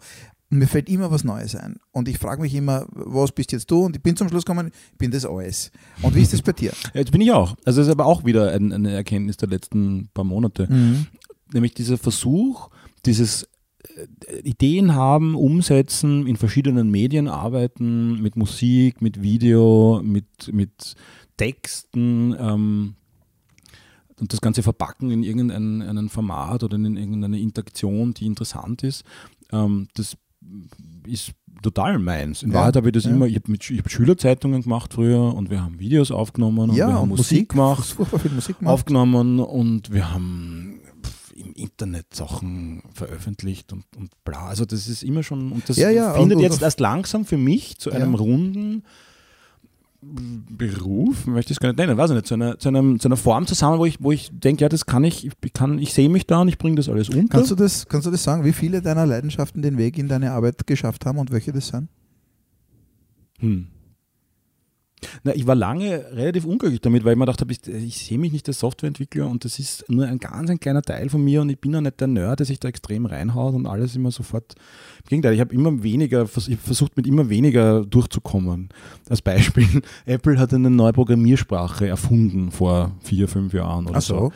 [0.50, 1.76] Mir fällt immer was Neues ein.
[1.92, 3.86] Und ich frage mich immer, was bist jetzt du?
[3.86, 5.70] Und ich bin zum Schluss gekommen, ich bin das alles.
[6.02, 6.72] Und wie ist das bei dir?
[6.94, 7.56] Jetzt bin ich auch.
[7.64, 10.66] Also das ist aber auch wieder ein, eine Erkenntnis der letzten paar Monate.
[10.70, 11.06] Mhm.
[11.54, 12.68] Nämlich dieser Versuch,
[13.06, 13.48] dieses
[13.96, 20.96] äh, Ideen haben, umsetzen, in verschiedenen Medien arbeiten, mit Musik, mit Video, mit, mit
[21.38, 22.94] Texten ähm,
[24.22, 29.02] und das Ganze verpacken in irgendein Format oder in irgendeine Interaktion, die interessant ist.
[29.50, 30.16] Ähm, das
[31.06, 32.44] ist total meins.
[32.44, 33.10] In Ja, Wahrheit habe ich das ja.
[33.10, 36.94] immer, ich habe hab Schülerzeitungen gemacht früher und wir haben Videos aufgenommen und ja, wir
[36.94, 38.72] haben und Musik gemacht Furchtbar viel Musik gemacht.
[38.74, 40.80] aufgenommen und wir haben
[41.34, 44.46] im Internet Sachen veröffentlicht und, und bla.
[44.46, 47.78] Also das ist immer schon, und das findet und- und- jetzt erst langsam für mich
[47.78, 48.84] zu einem runden
[50.04, 53.06] Beruf, möchte ich es gar nicht nennen, weiß ich nicht, zu einer, zu, einem, zu
[53.06, 55.94] einer Form zusammen, wo ich, wo ich denke, ja, das kann ich, ich kann, ich
[55.94, 57.28] sehe mich da und ich bringe das alles unter.
[57.28, 60.32] Kannst du, das, kannst du das sagen, wie viele deiner Leidenschaften den Weg in deine
[60.32, 61.88] Arbeit geschafft haben und welche das sind?
[63.38, 63.68] Hm.
[65.24, 68.18] Na, ich war lange relativ unglücklich damit, weil ich mir gedacht habe, ich, ich sehe
[68.18, 71.42] mich nicht als Softwareentwickler und das ist nur ein ganz ein kleiner Teil von mir
[71.42, 74.10] und ich bin ja nicht der Nerd, der sich da extrem reinhaut und alles immer
[74.10, 74.54] sofort.
[75.02, 78.68] Im Gegenteil, ich habe immer weniger, ich versucht mit immer weniger durchzukommen.
[79.08, 84.14] Als Beispiel, Apple hat eine neue Programmiersprache erfunden vor vier, fünf Jahren oder Ach so.
[84.14, 84.32] so.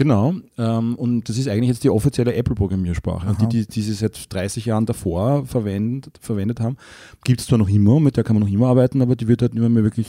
[0.00, 0.32] Genau.
[0.56, 3.36] Ähm, und das ist eigentlich jetzt die offizielle Apple-Programmiersprache.
[3.38, 6.78] Die, die, die sie seit 30 Jahren davor verwendet, verwendet haben,
[7.22, 9.42] gibt es zwar noch immer, mit der kann man noch immer arbeiten, aber die wird
[9.42, 10.08] halt nicht mehr, wirklich,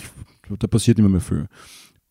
[0.59, 1.47] da passiert nicht mehr, viel.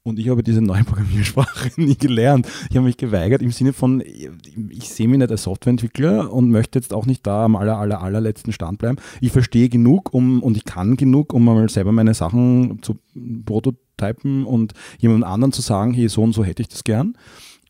[0.03, 2.47] Und ich habe diese neue Programmiersprache nie gelernt.
[2.69, 6.79] Ich habe mich geweigert im Sinne von, ich sehe mich nicht als Softwareentwickler und möchte
[6.79, 8.99] jetzt auch nicht da am aller, aller, allerletzten Stand bleiben.
[9.23, 12.99] Ich verstehe genug um, und ich kann genug, um mal selber meine Sachen zu
[13.47, 17.15] prototypen und jemand anderen zu sagen, hey, so und so hätte ich das gern.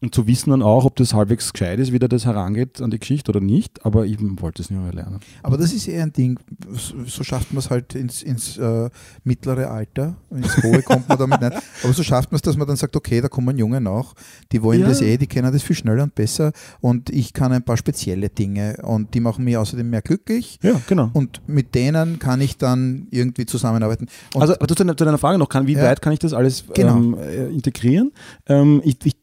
[0.03, 2.91] Und zu wissen dann auch, ob das halbwegs gescheit ist, wie der das herangeht an
[2.91, 5.21] die Geschichte oder nicht, aber ich wollte es nicht mehr lernen.
[5.43, 6.39] Aber das ist eher ein Ding,
[7.05, 8.89] so schafft man es halt ins, ins äh,
[9.25, 11.53] mittlere Alter, ins hohe kommt man damit nicht.
[11.85, 14.15] Aber so schafft man es, dass man dann sagt, okay, da kommen Junge nach,
[14.53, 14.89] die wollen ja.
[14.89, 18.31] das eh, die kennen das viel schneller und besser und ich kann ein paar spezielle
[18.31, 20.59] Dinge und die machen mich außerdem mehr glücklich.
[20.63, 21.11] Ja, genau.
[21.13, 24.07] Und mit denen kann ich dann irgendwie zusammenarbeiten.
[24.33, 25.83] Und also zu deiner, zu deiner Frage noch, kann, wie ja.
[25.83, 26.97] weit kann ich das alles genau.
[26.97, 28.13] ähm, äh, integrieren?
[28.47, 29.20] Ähm, ich, ich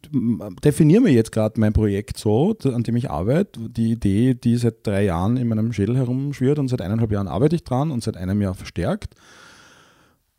[0.63, 3.69] definiere mir jetzt gerade mein Projekt so, an dem ich arbeite.
[3.69, 7.55] Die Idee, die seit drei Jahren in meinem Schädel herumschwirrt und seit eineinhalb Jahren arbeite
[7.55, 9.15] ich dran und seit einem Jahr verstärkt.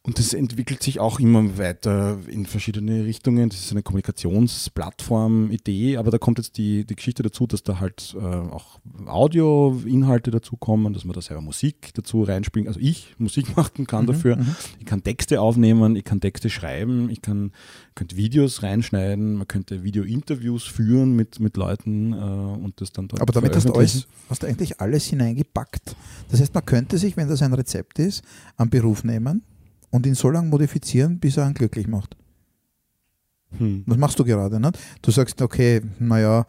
[0.09, 3.51] Und das entwickelt sich auch immer weiter in verschiedene Richtungen.
[3.51, 8.17] Das ist eine Kommunikationsplattform-Idee, aber da kommt jetzt die, die Geschichte dazu, dass da halt
[8.19, 13.87] äh, auch Audio-Inhalte dazukommen, dass man da selber Musik dazu reinspielen, also ich Musik machen
[13.87, 14.37] kann mhm, dafür.
[14.37, 14.57] Mhm.
[14.79, 17.53] Ich kann Texte aufnehmen, ich kann Texte schreiben, ich kann
[17.95, 23.21] könnte Videos reinschneiden, man könnte Video-Interviews führen mit, mit Leuten äh, und das dann dort
[23.21, 25.95] Aber damit hast du, alles, hast du eigentlich alles hineingepackt.
[26.31, 28.23] Das heißt, man könnte sich, wenn das ein Rezept ist,
[28.57, 29.43] am Beruf nehmen
[29.91, 32.17] und ihn so lange modifizieren, bis er ihn glücklich macht.
[33.57, 33.85] Hm.
[33.87, 34.79] Das machst du gerade, nicht?
[35.03, 36.45] Du sagst, okay, naja,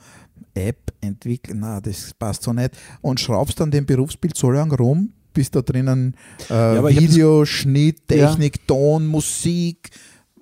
[0.53, 2.71] App entwickeln, na, das passt so nicht.
[3.01, 6.15] Und schraubst dann dem Berufsbild so lange rum, bis da drinnen
[6.49, 8.63] äh, ja, Video, Schnitt, Technik, ja.
[8.67, 9.89] Ton, Musik,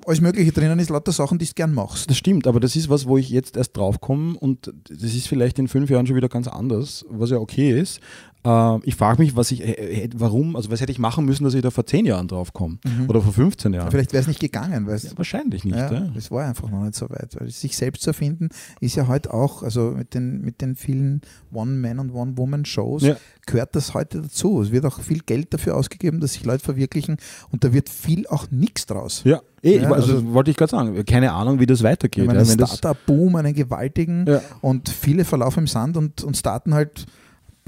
[0.07, 2.09] alles Mögliche drinnen ist, lauter Sachen, die du gern machst.
[2.09, 5.27] Das stimmt, aber das ist was, wo ich jetzt erst drauf komme und das ist
[5.27, 7.99] vielleicht in fünf Jahren schon wieder ganz anders, was ja okay ist.
[8.45, 11.53] Äh, ich frage mich, was ich, äh, warum, also was hätte ich machen müssen, dass
[11.53, 13.09] ich da vor zehn Jahren drauf komme mhm.
[13.09, 13.91] oder vor 15 Jahren.
[13.91, 14.87] Vielleicht wäre es nicht gegangen.
[14.87, 15.75] Ja, wahrscheinlich nicht.
[15.75, 16.09] Ja, ja.
[16.15, 17.35] Es war einfach noch nicht so weit.
[17.37, 21.21] Weil sich selbst zu erfinden ist ja heute auch, also mit den, mit den vielen
[21.51, 23.17] One-Man- und One-Woman-Shows ja.
[23.45, 24.61] gehört das heute dazu.
[24.61, 27.17] Es wird auch viel Geld dafür ausgegeben, dass sich Leute verwirklichen
[27.51, 29.23] und da wird viel auch nichts draus.
[29.25, 32.25] Ja, eh, ja, also, also, wollte ich gerade sagen, keine Ahnung, wie das weitergeht.
[32.25, 34.25] Ja, einen Startup-Boom, einen gewaltigen
[34.61, 37.05] und viele verlaufen im Sand und, und starten halt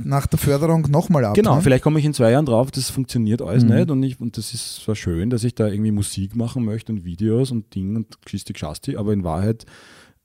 [0.04, 1.36] nach der Förderung nochmal ab.
[1.36, 1.62] Genau, ne?
[1.62, 3.76] vielleicht komme ich in zwei Jahren drauf, das funktioniert alles mhm.
[3.76, 6.92] nicht und, ich, und das ist zwar schön, dass ich da irgendwie Musik machen möchte
[6.92, 9.66] und Videos und Ding und Geschichte Geschasti, aber in Wahrheit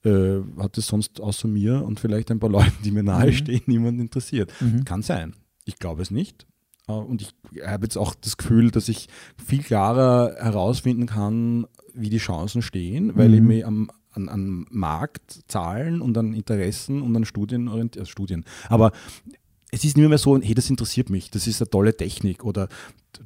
[0.04, 3.72] äh, hat es sonst außer mir und vielleicht ein paar Leuten, die mir nahestehen, mhm.
[3.72, 4.52] niemand interessiert.
[4.60, 4.84] Mhm.
[4.84, 5.34] Kann sein.
[5.64, 6.46] Ich glaube es nicht.
[6.88, 7.34] Äh, und ich
[7.66, 9.08] habe jetzt auch das Gefühl, dass ich
[9.44, 13.46] viel klarer herausfinden kann, wie die Chancen stehen, weil ich mhm.
[13.46, 18.44] mich am an, an Marktzahlen und an Interessen und an Studien orientiert, also Studien.
[18.68, 18.92] Aber
[19.74, 22.68] es ist nicht mehr so, hey, das interessiert mich, das ist eine tolle Technik oder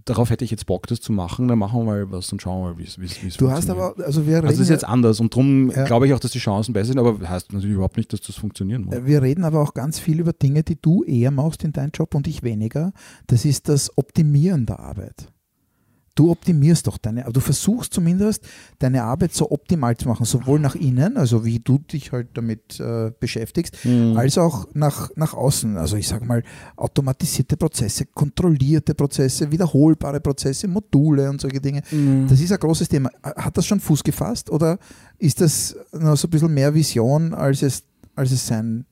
[0.05, 2.63] darauf hätte ich jetzt Bock, das zu machen, dann machen wir mal was und schauen
[2.63, 3.41] wir mal, wie es funktioniert.
[3.41, 4.47] Du hast aber, also wir reden.
[4.47, 5.85] Also das ist jetzt anders und darum ja.
[5.85, 8.37] glaube ich auch, dass die Chancen besser sind, aber heißt natürlich überhaupt nicht, dass das
[8.37, 8.97] funktionieren muss.
[9.05, 12.15] Wir reden aber auch ganz viel über Dinge, die du eher machst in deinem Job
[12.15, 12.93] und ich weniger.
[13.27, 15.29] Das ist das Optimieren der Arbeit
[16.19, 18.45] du optimierst doch deine, du versuchst zumindest
[18.81, 22.81] deine Arbeit so optimal zu machen, sowohl nach innen, also wie du dich halt damit
[22.81, 24.17] äh, beschäftigst, mhm.
[24.17, 25.77] als auch nach, nach außen.
[25.77, 26.43] Also ich sage mal,
[26.77, 31.83] automatisierte Prozesse, kontrollierte Prozesse, wiederholbare Prozesse, Module und solche Dinge.
[31.91, 32.27] Mhm.
[32.29, 33.11] Das ist ein großes Thema.
[33.23, 34.79] Hat das schon Fuß gefasst oder
[35.19, 37.85] ist das noch so ein bisschen mehr Vision, als es,
[38.17, 38.87] als es sein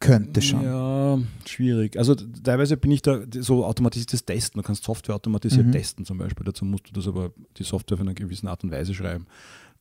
[0.00, 0.64] könnte schon.
[0.64, 1.98] Ja, schwierig.
[1.98, 4.60] Also teilweise bin ich da so automatisiertes Testen.
[4.60, 5.72] Du kannst Software automatisiert mhm.
[5.72, 6.44] testen zum Beispiel.
[6.44, 9.26] Dazu musst du das aber die Software auf einer gewissen Art und Weise schreiben.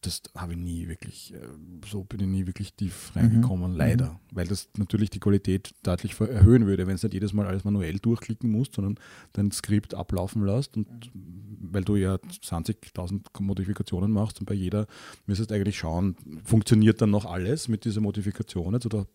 [0.02, 1.40] Das habe ich nie wirklich, äh,
[1.90, 3.78] so bin ich nie wirklich tief reingekommen, mhm.
[3.78, 4.06] leider.
[4.12, 4.18] Mhm.
[4.32, 8.00] Weil das natürlich die Qualität deutlich erhöhen würde, wenn es nicht jedes Mal alles manuell
[8.00, 8.96] durchklicken musst, sondern
[9.34, 10.88] dein Skript ablaufen lässt und
[11.62, 14.88] weil du ja 20.000 Modifikationen machst und bei jeder
[15.28, 19.06] müsstest du eigentlich schauen, funktioniert dann noch alles mit dieser Modifikation jetzt oder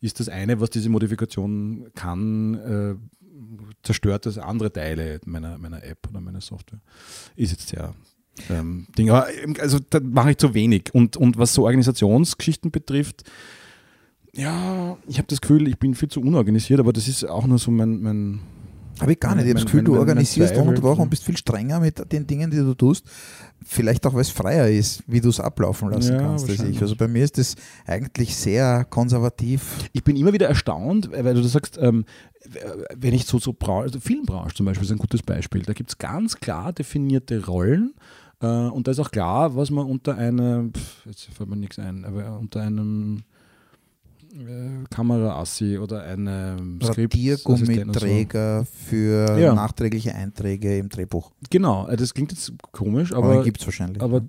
[0.00, 2.94] ist das eine, was diese Modifikation kann, äh,
[3.82, 6.80] zerstört das andere Teile meiner, meiner App oder meiner Software.
[7.36, 7.94] Ist jetzt sehr
[8.50, 9.10] ähm, Ding.
[9.10, 9.26] Aber
[9.60, 10.90] also da mache ich zu wenig.
[10.92, 13.24] Und, und was so Organisationsgeschichten betrifft,
[14.34, 17.58] ja, ich habe das Gefühl, ich bin viel zu unorganisiert, aber das ist auch nur
[17.58, 18.40] so mein, mein
[19.00, 19.44] habe ich gar nicht.
[19.44, 22.26] Ich habe das Gefühl, du organisierst Woche und Woche und bist viel strenger mit den
[22.26, 23.04] Dingen, die du tust.
[23.64, 26.48] Vielleicht auch, weil es freier ist, wie du es ablaufen lassen ja, kannst.
[26.48, 26.80] Als ich.
[26.80, 27.56] Also bei mir ist das
[27.86, 29.88] eigentlich sehr konservativ.
[29.92, 32.04] Ich bin immer wieder erstaunt, weil du sagst, ähm,
[32.96, 35.62] wenn ich so, so Bra also Filmbranche zum Beispiel ist ein gutes Beispiel.
[35.62, 37.94] Da gibt es ganz klar definierte Rollen.
[38.40, 40.72] Äh, und da ist auch klar, was man unter einem,
[41.04, 43.22] jetzt fällt mir nichts ein, aber unter einem
[44.90, 48.00] Kamera-Assi oder eine Skriptassistentin und so.
[48.00, 49.54] Radiergummiträger für Ja.
[49.54, 51.30] nachträgliche Einträge im Drehbuch.
[51.50, 54.02] Genau, äh, das klingt jetzt komisch, Aber, aber, gibt es wahrscheinlich.
[54.02, 54.22] aber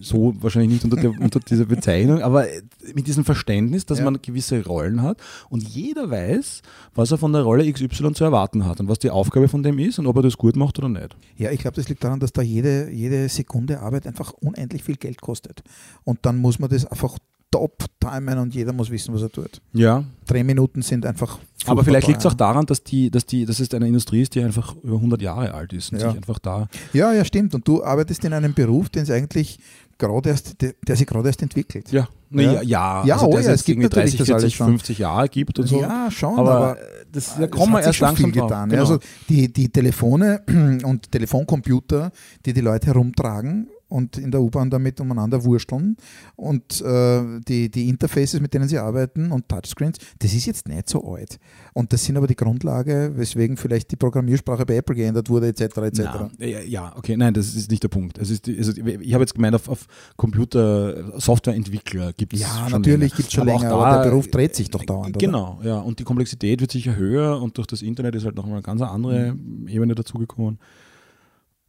[0.00, 2.62] so wahrscheinlich nicht unter, der, unter dieser Bezeichnung, aber äh,
[2.94, 4.04] mit diesem Verständnis, dass Ja.
[4.04, 5.18] man gewisse Rollen hat
[5.50, 6.62] und jeder weiß,
[6.94, 9.78] was er von der Rolle XY zu erwarten hat und was die Aufgabe von dem
[9.78, 11.16] ist und ob er das gut macht oder nicht.
[11.36, 14.96] Ja, ich glaube, das liegt daran, dass da jede, jede Sekunde Arbeit einfach unendlich viel
[14.96, 15.62] Geld kostet.
[16.04, 17.18] Und dann muss man das einfach
[17.54, 19.60] top timen und jeder muss wissen, was er tut.
[19.72, 21.38] Ja, Drehminuten sind einfach.
[21.66, 22.48] aber vielleicht liegt es auch da.
[22.48, 25.54] daran, dass, die, dass, die, dass es eine Industrie ist, die einfach über 100 Jahre
[25.54, 26.08] alt ist und Ja.
[26.08, 27.54] sich einfach da Ja, ja, stimmt.
[27.54, 29.58] Und du arbeitest in einem Beruf, den es eigentlich
[29.98, 31.92] gerade erst, der, der sich gerade erst entwickelt.
[31.92, 32.42] Ja, Ja.
[32.42, 34.66] ja, ja, Ja, also oh ja, es gibt natürlich 30, das 40, alles schon.
[34.66, 35.80] 50 Jahre gibt und so.
[35.80, 36.76] Ja, schon, aber, aber,
[37.12, 38.48] das, da kommen wir erst schon langsam viel drauf.
[38.48, 38.68] getan.
[38.70, 38.82] Genau.
[38.82, 38.98] Also
[39.28, 40.42] die, die Telefone
[40.84, 42.10] und Telefoncomputer,
[42.44, 45.96] die die Leute herumtragen und in der U-Bahn damit umeinander wursteln
[46.36, 50.88] und äh, die, die Interfaces, mit denen sie arbeiten und Touchscreens, das ist jetzt nicht
[50.88, 51.38] so alt.
[51.74, 55.62] Und das sind aber die Grundlage, weswegen vielleicht die Programmiersprache bei Apple geändert wurde, etc.
[55.78, 56.00] etc.
[56.38, 58.18] Ja, ja, okay, nein, das ist nicht der Punkt.
[58.18, 59.86] Es ist, also, ich habe jetzt gemeint, auf, auf
[60.16, 64.10] Computer, Softwareentwickler gibt es Ja, natürlich gibt es schon Aber auch länger, da- aber der
[64.10, 65.16] Beruf dreht sich doch dauernd.
[65.16, 65.26] Oder?
[65.26, 65.78] Genau, ja.
[65.78, 68.62] Und die Komplexität wird sicher höher und durch das Internet ist halt noch mal eine
[68.62, 69.68] ganz andere Mhm.
[69.68, 70.58] Ebene dazugekommen.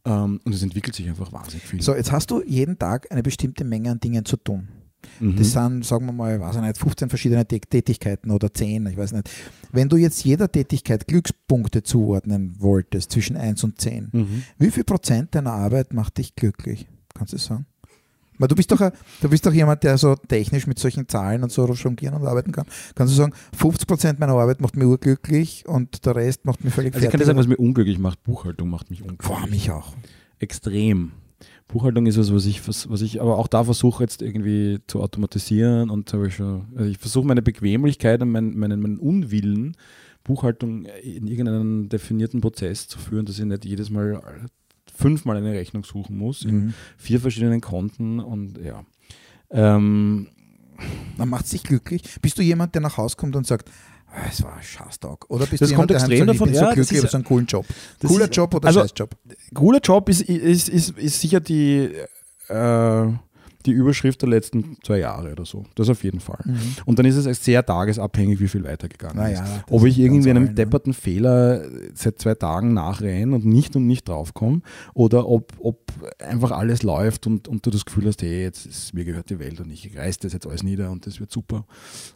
[0.06, 1.82] Ähm, und es entwickelt sich einfach wahnsinnig viel.
[1.82, 4.68] So, jetzt hast du jeden Tag eine bestimmte Menge an Dingen zu tun.
[5.20, 5.36] Mhm.
[5.36, 8.96] Das sind, sagen wir mal, weiß ich nicht, 15 verschiedene Tä- Tätigkeiten oder 10, ich
[8.96, 9.28] weiß nicht.
[9.72, 14.42] Wenn du jetzt jeder Tätigkeit Glückspunkte zuordnen wolltest, zwischen 1 und 10, Mhm.
[14.58, 16.86] wie viel Prozent deiner Arbeit macht dich glücklich?
[17.14, 17.66] Kannst du das sagen?
[18.38, 18.80] Weil du bist doch,
[19.20, 22.52] du bist doch jemand, der so technisch mit solchen Zahlen und so jonglieren und arbeiten
[22.52, 22.66] kann.
[22.94, 26.72] Kannst du sagen, 50 Prozent meiner Arbeit macht mich urglücklich und der Rest macht mich
[26.74, 27.26] völlig Also ich kann dir fertig?
[27.26, 28.22] sagen, was mir unglücklich macht.
[28.24, 29.28] Buchhaltung macht mich unglücklich.
[29.28, 29.94] Boah, mich auch.
[30.38, 31.12] extrem.
[31.68, 35.02] Buchhaltung ist was, was ich, was, was ich aber auch da versuche jetzt irgendwie zu
[35.02, 39.76] automatisieren und habe ich schon, also ich versuche meine Bequemlichkeit und meinen, meinen, meinen Unwillen,
[40.24, 44.22] Buchhaltung in irgendeinen definierten Prozess zu führen, dass ich nicht jedes Mal
[44.96, 46.74] fünfmal eine Rechnung suchen muss, in Mhm.
[46.96, 48.84] vier verschiedenen Konten und ja.
[49.50, 50.28] Ähm,
[51.16, 52.02] Dann macht es dich glücklich.
[52.20, 53.70] Bist du jemand, der nach Hause kommt und sagt,
[54.08, 55.30] "Ah, es war ein Scheißtag?
[55.30, 57.04] Oder bist Das du jemand, kommt heim extrem davon- ich bin ja, so glücklich, ich
[57.04, 57.64] ist- so einen coolen Job?
[58.06, 59.10] Cooler ist- Job oder also- Scheißjob?
[59.54, 61.90] cooler Job ist, ist, ist, ist sicher die,
[62.48, 63.06] äh,
[63.66, 65.64] die Überschrift der letzten zwei Jahre oder so.
[65.74, 66.38] Das auf jeden Fall.
[66.44, 66.58] Mhm.
[66.84, 69.52] Und dann ist es sehr tagesabhängig, wie viel weitergegangen Naja, ist.
[69.66, 70.54] das Ob ich irgendwie einem ne?
[70.54, 71.62] depperten Fehler
[71.94, 74.60] seit zwei Tagen nachrenne und nicht und nicht draufkomme
[74.94, 75.78] oder ob, ob
[76.20, 79.38] einfach alles läuft und, und du das Gefühl hast, hey, jetzt ist, mir gehört die
[79.38, 81.64] Welt und ich reiß das jetzt alles nieder und das wird super.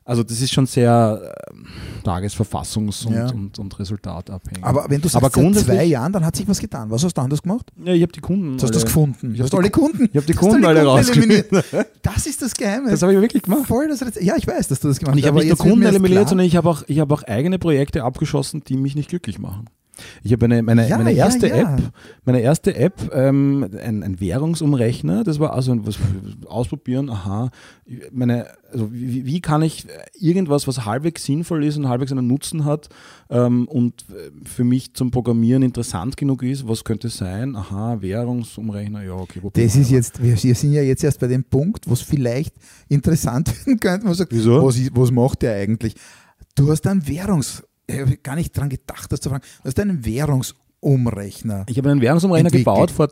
[0.05, 1.67] Also das ist schon sehr ähm,
[2.05, 3.31] tagesverfassungs- und, Ja.
[3.31, 4.63] und, und resultatabhängig.
[4.65, 6.91] Aber wenn du sagst, Aber seit zwei Jahren, dann hat sich was getan.
[6.91, 7.71] Was hast du anders gemacht?
[7.85, 8.55] ja, ich habe die Kunden.
[8.55, 9.31] Hast du es alle- gefunden.
[9.33, 10.05] Ich Du hab hast die alle Kunden.
[10.11, 11.40] Ich habe die hast Kunden alle rausgeschmissen.
[12.03, 12.93] Das ist das Geheimnis.
[12.93, 13.67] Das habe ich wirklich gemacht.
[13.67, 14.25] Voll das Rezept.
[14.25, 15.29] Ja, ich weiß, dass du das gemacht Und ich hast.
[15.31, 18.63] habe nicht nur Kunden eliminiert, sondern ich habe auch, ich habe auch eigene Projekte abgeschossen,
[18.67, 19.67] die mich nicht glücklich machen.
[20.23, 21.75] Ich habe eine, meine, Ja, meine ja, erste ja.
[21.75, 21.93] App,
[22.25, 25.99] meine erste App, ähm, ein, ein Währungsumrechner, das war also ein- was
[26.47, 27.51] ausprobieren, aha,
[28.13, 29.87] meine, also wie, wie kann ich
[30.19, 32.89] irgendwas, was halbwegs sinnvoll ist und halbwegs einen Nutzen hat
[33.31, 34.05] ähm, und
[34.45, 37.57] für mich zum Programmieren interessant genug ist, was könnte es sein?
[37.57, 39.41] Aha, Währungsumrechner, ja, okay.
[39.43, 42.55] Das wir ist jetzt, wir, sind ja jetzt erst bei dem Punkt, wo es vielleicht
[42.89, 44.07] interessant werden könnte.
[44.07, 44.63] Man sagt, Wieso?
[44.65, 45.95] was, was macht der eigentlich?
[46.55, 47.63] Du hast einen Währungs,
[47.93, 49.45] habe gar nicht dran gedacht, das zu fragen.
[49.63, 51.67] Du hast einen Währungsumrechner.
[51.69, 52.65] Ich habe einen Währungsumrechner Entwickelt.
[52.67, 53.09] gebaut vor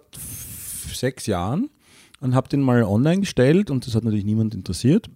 [0.93, 1.69] sechs Jahren
[2.21, 5.09] und habe den mal online gestellt und das hat natürlich niemand interessiert.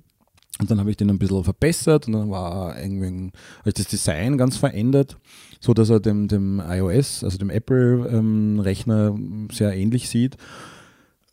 [0.61, 3.33] Und dann habe ich den ein bisschen verbessert und dann war irgendwie ein-
[3.65, 5.17] ich das Design ganz verändert,
[5.61, 9.17] so dass er dem, dem iOS, also dem Apple-Rechner
[9.51, 10.37] sehr ähnlich sieht.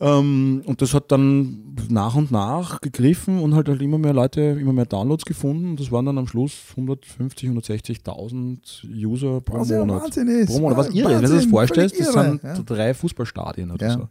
[0.02, 4.40] Ähm, und das hat dann nach und nach gegriffen und halt, halt immer mehr Leute,
[4.42, 5.76] immer mehr Downloads gefunden.
[5.76, 8.58] Das waren dann am Schluss 150, 160.000
[9.06, 10.04] User pro Was ja Monat.
[10.04, 10.48] Wahnsinn ist.
[10.52, 11.22] Pro Monat, was irre ist.
[11.24, 12.54] Wenn du das vorstellst, das sind ja.
[12.60, 13.94] drei Fußballstadien oder Ja.
[13.94, 14.08] so.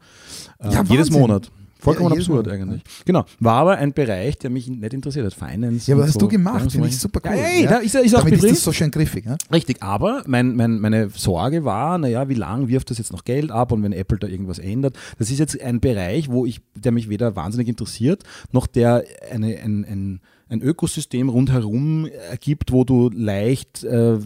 [0.69, 1.11] Äh, Ja, jedes.
[1.11, 1.51] Monat.
[1.79, 2.83] Vollkommen Ja, absurd eigentlich.
[3.05, 3.25] Genau.
[3.39, 5.35] War aber ein Bereich, der mich nicht interessiert hat.
[5.35, 5.89] Finance.
[5.89, 6.21] Ja, aber hast so.
[6.21, 7.37] du gemacht, finde ich super cool.
[7.37, 7.71] Ja, ey, ja.
[7.71, 9.27] da ist ist Damit ist das so schön griffig.
[9.27, 9.37] Ja?
[9.53, 13.51] Richtig, aber mein, mein, meine Sorge war, naja, wie lange wirft das jetzt noch Geld
[13.51, 14.97] ab und wenn Apple da irgendwas ändert.
[15.19, 19.59] Das ist jetzt ein Bereich, wo ich, der mich weder wahnsinnig interessiert, noch der eine,
[19.59, 20.21] ein, ein,
[20.51, 24.19] ein Ökosystem rundherum ergibt, wo du leicht äh,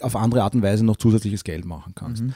[0.00, 2.22] auf andere Art und Weise noch zusätzliches Geld machen kannst.
[2.22, 2.34] Mhm,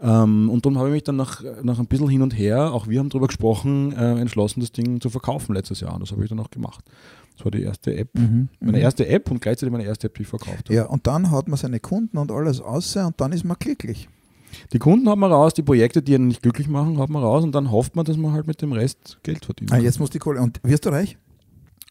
[0.00, 2.88] Ähm, und dann habe ich mich dann nach, nach ein bisschen hin und her, auch
[2.88, 5.94] wir haben darüber gesprochen, äh, entschlossen, das Ding zu verkaufen letztes Jahr.
[5.94, 6.84] Und das habe ich dann auch gemacht.
[7.36, 8.08] Das war die erste App.
[8.14, 8.48] Mhm.
[8.60, 8.84] Meine mhm.
[8.84, 10.74] erste App und gleichzeitig meine erste App, die ich verkauft habe.
[10.74, 14.08] Ja, und dann hat man seine Kunden und alles aus und dann ist man glücklich.
[14.72, 17.42] Die Kunden hat man raus, die Projekte, die einen nicht glücklich machen, hat man raus
[17.42, 19.72] und dann hofft man, dass man halt mit dem Rest Geld verdient.
[19.72, 20.40] Ah, jetzt muss die Kohle.
[20.40, 21.18] Und wirst du reich?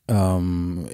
[0.07, 0.85] Ähm,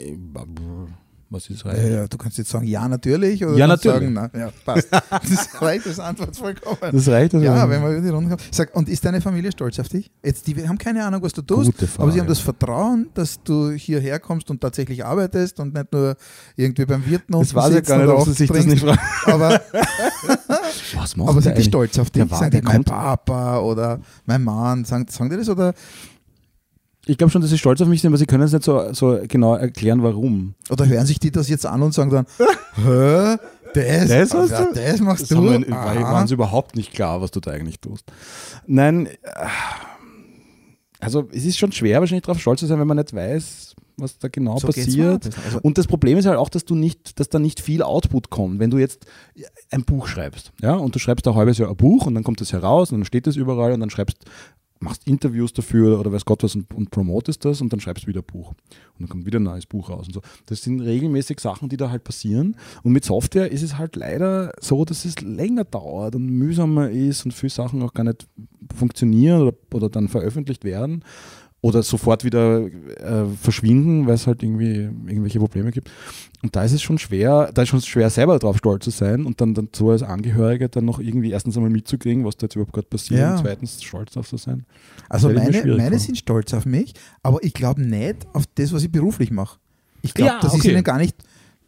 [1.32, 1.78] Was ist reich?
[1.92, 3.46] ja, du kannst jetzt sagen, ja, natürlich.
[3.46, 4.14] Oder Ja, natürlich.
[4.14, 4.88] Sagen, na, ja, passt.
[5.10, 6.92] Das reicht als Antwort vollkommen.
[6.92, 7.46] Das reicht also.
[7.46, 8.42] ja, wenn wir über die Runde kommen.
[8.52, 10.10] Sag, und ist deine Familie stolz auf dich?
[10.24, 12.02] Jetzt, die haben keine Ahnung, was du tust, Gute Frage.
[12.04, 16.16] aber sie haben das Vertrauen, dass du hierher kommst und tatsächlich arbeitest und nicht nur
[16.56, 18.84] irgendwie beim Wirten das unten weiß ich gar nicht, und ob sie sich das nicht
[18.84, 19.00] fragen.
[19.26, 19.62] Aber,
[20.96, 22.26] Was aber sind die stolz auf dich?
[22.28, 25.48] Der sagen die, mein Papa oder mein Mann, sagen, sagen die das?
[25.50, 25.74] Oder,
[27.10, 28.94] Ich glaube schon, dass sie stolz auf mich sind, aber sie können es nicht so,
[28.94, 30.54] so genau erklären, warum.
[30.70, 32.26] oder hören sich die das jetzt an und sagen dann,
[32.76, 33.38] hä?
[33.74, 34.74] Das, Das hast ja, du?
[34.74, 35.38] das machst Das du?
[35.38, 36.02] haben wir, war, Aha.
[36.14, 38.04] war uns überhaupt nicht klar, was du da eigentlich tust.
[38.68, 39.18] Nein, äh,
[41.00, 44.18] also es ist schon schwer, wahrscheinlich darauf stolz zu sein, wenn man nicht weiß, was
[44.18, 45.24] da genau So passiert.
[45.24, 45.44] bisschen.
[45.46, 48.30] Also, Und das Problem ist halt auch, dass du nicht, dass da nicht viel Output
[48.30, 48.60] kommt.
[48.60, 49.06] Wenn du jetzt
[49.72, 52.42] ein Buch schreibst, ja, und du schreibst ein halbes Jahr ein Buch und dann kommt
[52.42, 54.18] das heraus und dann steht das überall und dann schreibst,
[54.80, 58.08] machst Interviews dafür oder weiß Gott was und, und promotest das und dann schreibst du
[58.08, 58.50] wieder ein Buch.
[58.50, 60.22] Und dann kommt wieder ein neues Buch raus und so.
[60.46, 62.56] Das sind regelmäßig Sachen, die da halt passieren.
[62.84, 67.26] Und mit Software ist es halt leider so, dass es länger dauert und mühsamer ist
[67.26, 68.28] und viele Sachen auch gar nicht
[68.76, 71.04] funktionieren oder, oder dann veröffentlicht werden
[71.62, 74.76] oder sofort wieder äh, verschwinden, weil es halt irgendwie
[75.08, 75.92] irgendwelche Probleme gibt.
[76.42, 79.26] Und da ist es schon schwer, da ist schon schwer selber drauf stolz zu sein
[79.26, 82.56] und dann, dann so als Angehörige dann noch irgendwie erstens einmal mitzukriegen, was da jetzt
[82.56, 83.32] überhaupt gerade passiert Ja.
[83.36, 84.66] und zweitens stolz drauf zu sein.
[85.10, 86.94] Also meine, meine sind stolz auf mich,
[87.24, 89.60] aber ich glaube nicht auf das, was ich beruflich mache.
[90.02, 90.72] Ich glaube, Ja, das ist okay.
[90.72, 91.18] ihnen gar nicht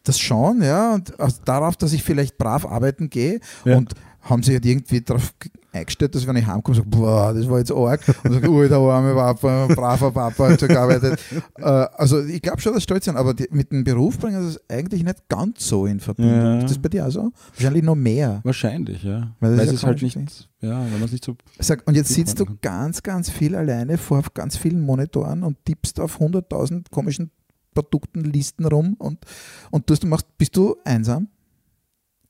[0.04, 3.76] das schon, ja, und aus- darauf, dass ich vielleicht brav arbeiten gehe Ja.
[3.76, 3.92] und
[4.22, 7.58] haben sie halt irgendwie darauf ge- eingestellt, dass wenn ich heimkomme, sage, boah, das war
[7.58, 11.18] jetzt arg und sage, oh, der arme Papa, braver Papa hat schon gearbeitet.
[11.58, 14.54] äh, also ich glaube schon, dass stolz sind, aber die, mit dem Beruf bringen sie
[14.54, 16.34] das eigentlich nicht ganz so in Verbindung.
[16.36, 16.58] Ja.
[16.58, 17.32] Ist das bei dir auch so?
[17.54, 18.40] Wahrscheinlich noch mehr.
[18.44, 19.34] Wahrscheinlich, ja.
[19.40, 21.36] Weil Weil, das ist es ist halt nicht, ja, wenn man es nicht so.
[21.58, 25.56] Sag, und jetzt sitzt du machen ganz, ganz viel alleine vor ganz vielen Monitoren und
[25.64, 27.30] tippst auf 100.000 komischen
[27.74, 29.24] Produktenlisten rum und,
[29.70, 31.28] und tust, du machst, bist du einsam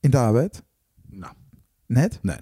[0.00, 0.62] in der Arbeit?
[1.92, 2.20] Nicht?
[2.22, 2.38] nein.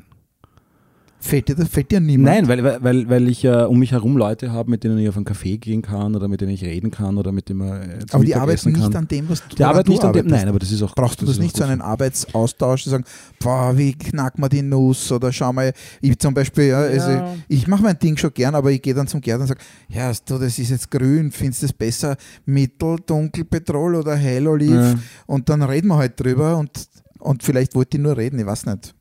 [1.23, 2.35] Fällt dir, das, fällt dir niemand?
[2.35, 5.17] Nein, weil, weil- weil, ich ja um mich herum Leute habe, mit denen ich auf
[5.19, 7.99] einen Café gehen kann oder mit denen ich reden kann oder mit denen man äh,
[8.11, 8.97] aber die arbeiten nicht kann.
[8.97, 10.27] an dem, was du Die arbeiten du nicht an dem.
[10.29, 10.95] Nein, aber das ist auch.
[10.95, 13.05] Brauchst du das ist nicht so einen Arbeitsaustausch, zu sagen,
[13.39, 17.35] boah, wie knacken wir die Nuss oder schau mal, ich zum Beispiel, ja, also Ja.
[17.49, 20.11] ich mache mein Ding schon gern, aber ich gehe dann zum Gärtner und sage, ja,
[20.25, 24.71] du, das ist jetzt grün, findest du das besser mittel, dunkel, Petrol oder hell oliv?
[24.71, 24.95] Ja.
[25.27, 26.71] Und dann reden wir halt drüber und,
[27.19, 28.95] und vielleicht wollte ich nur reden, ich weiß nicht.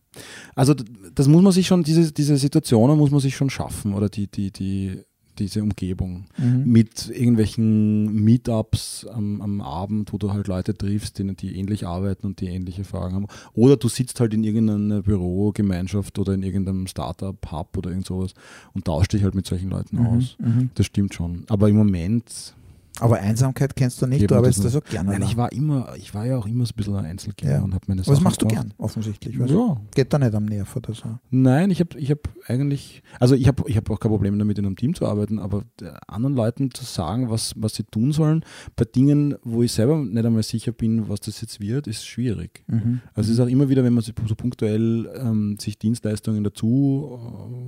[0.55, 0.73] Also
[1.15, 4.27] das muss man sich schon, diese, diese Situationen muss man sich schon schaffen oder die,
[4.27, 5.03] die, die,
[5.39, 6.25] diese Umgebung.
[6.37, 6.63] Mhm.
[6.65, 12.27] Mit irgendwelchen Meetups am, am Abend, wo du halt Leute triffst, denen die ähnlich arbeiten
[12.27, 13.27] und die ähnliche Fragen haben.
[13.53, 18.33] Oder du sitzt halt in irgendeiner Bürogemeinschaft oder in irgendeinem Startup-Hub oder irgend sowas
[18.73, 20.35] und tauschst dich halt mit solchen Leuten aus.
[20.39, 20.69] Mhm.
[20.75, 21.45] Das stimmt schon.
[21.47, 22.53] Aber im Moment.
[22.99, 25.11] Aber Einsamkeit kennst du nicht, Geht du arbeitest das da so gerne.
[25.11, 27.61] Nein, ich war immer, ich war ja auch immer so ein bisschen ein Einzelgänger Ja.
[27.63, 28.67] und habe meine Was Sachen machst du gemacht.
[28.67, 29.39] gern, offensichtlich?
[29.41, 31.17] Also, Ja, Geht da nicht am Nerv oder so.
[31.29, 34.57] Nein, ich habe ich hab eigentlich, also ich habe ich hab auch kein Problem damit,
[34.59, 38.11] in einem Team zu arbeiten, aber der anderen Leuten zu sagen, was, was sie tun
[38.11, 38.43] sollen,
[38.75, 42.63] bei Dingen, wo ich selber nicht einmal sicher bin, was das jetzt wird, ist schwierig.
[42.67, 43.01] Mhm.
[43.13, 47.17] Also es ist auch immer wieder, wenn man sich so punktuell ähm, sich Dienstleistungen dazu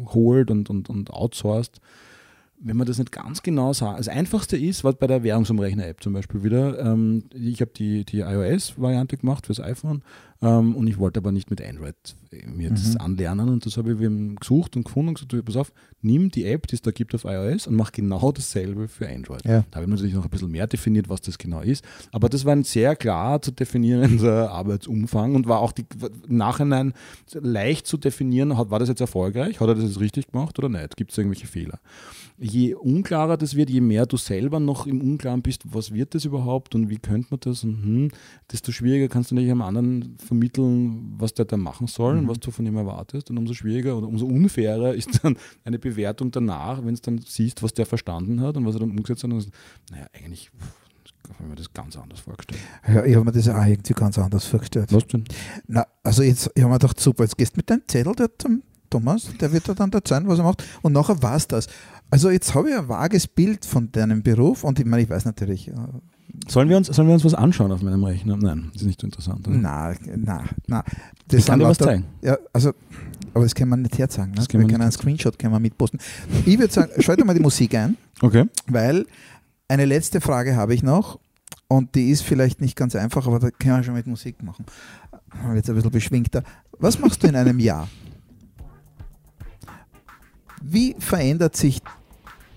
[0.05, 1.79] äh, holt und, und, und outsourced,
[2.63, 3.99] wenn man das nicht ganz genau sagt.
[3.99, 8.19] Das Einfachste ist, was bei der Währungsumrechner-App zum Beispiel wieder, ähm, ich habe die, die
[8.19, 10.03] iOS-Variante gemacht fürs iPhone
[10.41, 11.95] ähm, und ich wollte aber nicht mit Android
[12.31, 13.01] äh, mir das Mhm.
[13.01, 15.71] anlernen und das habe ich eben gesucht und gefunden und gesagt, pass auf,
[16.01, 19.43] nimm die App, die es da gibt auf iOS und mach genau dasselbe für Android.
[19.45, 19.65] Ja.
[19.69, 21.85] Da habe ich natürlich noch ein bisschen mehr definiert, was das genau ist.
[22.11, 25.85] Aber das war ein sehr klar zu definierender Arbeitsumfang und war auch die,
[26.27, 26.93] im Nachhinein
[27.33, 30.97] leicht zu definieren, war das jetzt erfolgreich, hat er das jetzt richtig gemacht oder nicht?
[30.97, 31.79] Gibt es irgendwelche Fehler?
[32.39, 36.25] Je unklarer das wird, je mehr du selber noch im Unklaren bist, was wird das
[36.25, 38.11] überhaupt und wie könnte man das und hm,
[38.51, 42.39] desto schwieriger kannst du nicht einem anderen vermitteln, was der da machen soll und was
[42.39, 43.29] du von ihm erwartest.
[43.29, 47.61] Und umso schwieriger oder umso unfairer ist dann eine Bewertung danach, wenn es dann siehst,
[47.61, 49.31] was der verstanden hat und was er dann umgesetzt hat.
[49.31, 49.51] Und dann
[49.91, 50.49] naja, eigentlich
[51.27, 52.61] habe ich mir das ganz anders vorgestellt.
[52.87, 54.93] Ja, ich habe mir das auch irgendwie ganz anders vorgestellt.
[54.93, 55.25] Was denn?
[55.67, 58.41] Na, also jetzt, ich habe mir gedacht, super, jetzt gehst du mit deinem Zettel dort
[58.41, 61.67] zum Thomas, der wird dir dann erzählen, was er macht und nachher war es das.
[62.09, 65.25] Also jetzt habe ich ein vages Bild von deinem Beruf und ich meine, ich weiß
[65.25, 65.73] natürlich, äh,
[66.47, 68.37] Sollen wir, uns, sollen wir uns was anschauen auf meinem Rechner?
[68.37, 69.47] Nein, das ist nicht so interessant.
[69.47, 69.57] oder?
[69.57, 70.83] na, na, na.
[71.27, 72.05] Das Ich kann dir was lauter- zeigen.
[72.21, 72.71] Ja, also,
[73.33, 74.31] aber das kann man nicht herzeigen.
[74.31, 74.35] Ne?
[74.37, 75.99] Das kann wir man können einen Screenshot können wir mitposten.
[76.45, 78.45] Ich würde sagen, schalte mal die Musik ein, Okay.
[78.67, 79.05] weil
[79.67, 81.19] eine letzte Frage habe ich noch
[81.67, 84.65] und die ist vielleicht nicht ganz einfach, aber da können wir schon mit Musik machen.
[85.55, 86.43] Jetzt ein bisschen beschwingter.
[86.79, 87.87] Was machst du in einem Jahr?
[90.61, 91.81] Wie verändert sich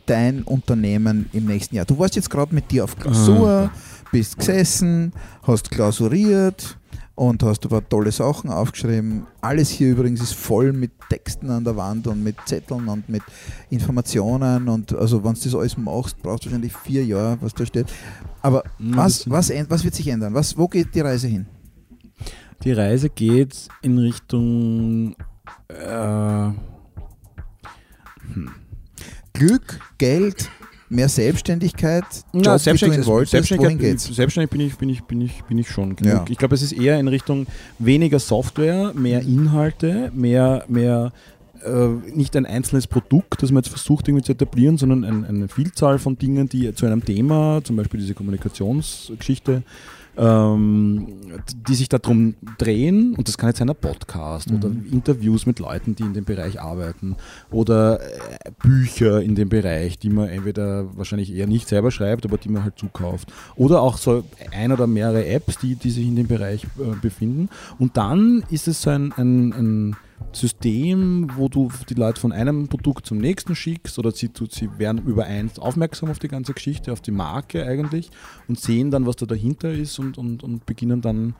[0.06, 1.84] dein Unternehmen im nächsten Jahr?
[1.84, 3.70] Du warst jetzt gerade mit dir auf Klausur,
[4.12, 6.78] bist gesessen, hast klausuriert
[7.14, 9.26] und hast ein paar tolle Sachen aufgeschrieben.
[9.40, 13.22] Alles hier übrigens ist voll mit Texten an der Wand und mit Zetteln und mit
[13.70, 14.68] Informationen.
[14.68, 17.86] Und also, wenn du das alles machst, brauchst du wahrscheinlich vier Jahre, was da steht.
[18.42, 20.34] Aber was, was, was wird sich ändern?
[20.34, 21.46] Was, wo geht die Reise hin?
[22.62, 25.14] Die Reise geht in Richtung
[25.68, 26.50] äh,
[29.34, 30.48] Glück, Geld,
[30.88, 35.02] mehr Selbstständigkeit, Ja, Job, wie du selbstständig, ihn wolltest, Selbstständigkeit, selbstständig bin ich, bin ich,
[35.04, 35.96] bin ich, bin ich schon.
[35.96, 36.12] genug.
[36.12, 36.24] Ja.
[36.28, 37.46] Ich glaube, es ist eher in Richtung
[37.78, 41.12] weniger Software, mehr Inhalte, mehr, mehr
[41.64, 45.48] äh, nicht ein einzelnes Produkt, das man jetzt versucht irgendwie zu etablieren, sondern ein, eine
[45.48, 49.62] Vielzahl von Dingen, die zu einem Thema, zum Beispiel diese Kommunikationsgeschichte,
[50.16, 51.06] ähm,
[51.68, 55.96] die sich darum drehen, und das kann jetzt sein ein Podcast oder Interviews mit Leuten,
[55.96, 57.16] die in dem Bereich arbeiten
[57.50, 62.38] oder äh, Bücher in dem Bereich, die man entweder wahrscheinlich eher nicht selber schreibt, aber
[62.38, 63.32] die man halt zukauft.
[63.56, 67.48] Oder auch so ein oder mehrere Apps, die, die sich in dem Bereich äh, befinden.
[67.78, 69.96] Und dann ist es so ein, ein, ein
[70.34, 75.02] System, wo du die Leute von einem Produkt zum nächsten schickst oder sie, sie werden
[75.06, 78.10] über eins aufmerksam auf die ganze Geschichte, auf die Marke eigentlich
[78.48, 81.34] und sehen dann, was da dahinter ist und, und, und beginnen dann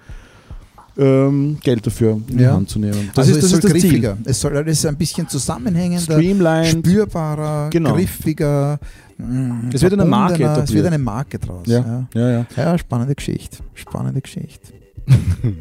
[0.97, 2.53] ähm, Geld dafür in die Ja.
[2.55, 3.11] Hand zu nehmen.
[3.17, 3.71] also ist es soll Ziel.
[3.73, 4.17] griffiger.
[4.25, 6.87] Es soll alles ein bisschen zusammenhängender, Streamlined.
[6.87, 7.95] spürbarer, Genau.
[7.95, 8.79] griffiger.
[9.19, 10.53] mh, Es wird eine Marke verbundener.
[10.53, 10.85] Es etabliert.
[10.85, 11.67] wird eine Marke draus.
[11.67, 12.21] Ja, Ja.
[12.21, 12.47] ja, ja.
[12.57, 13.59] Ja, spannende Geschichte.
[13.75, 14.73] Spannende Geschichte.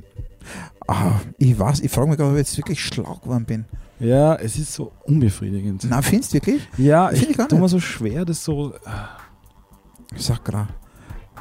[0.87, 3.65] ah, ich weiß, ich frage mich gerade, ob ich jetzt wirklich schlau geworden bin.
[3.99, 5.85] Ja, es ist so unbefriedigend.
[5.89, 6.61] Na, findest du wirklich?
[6.77, 7.69] Ja, ich ich tue mir nicht.
[7.71, 8.73] so schwer, das so
[10.15, 10.67] Ich sag gerade.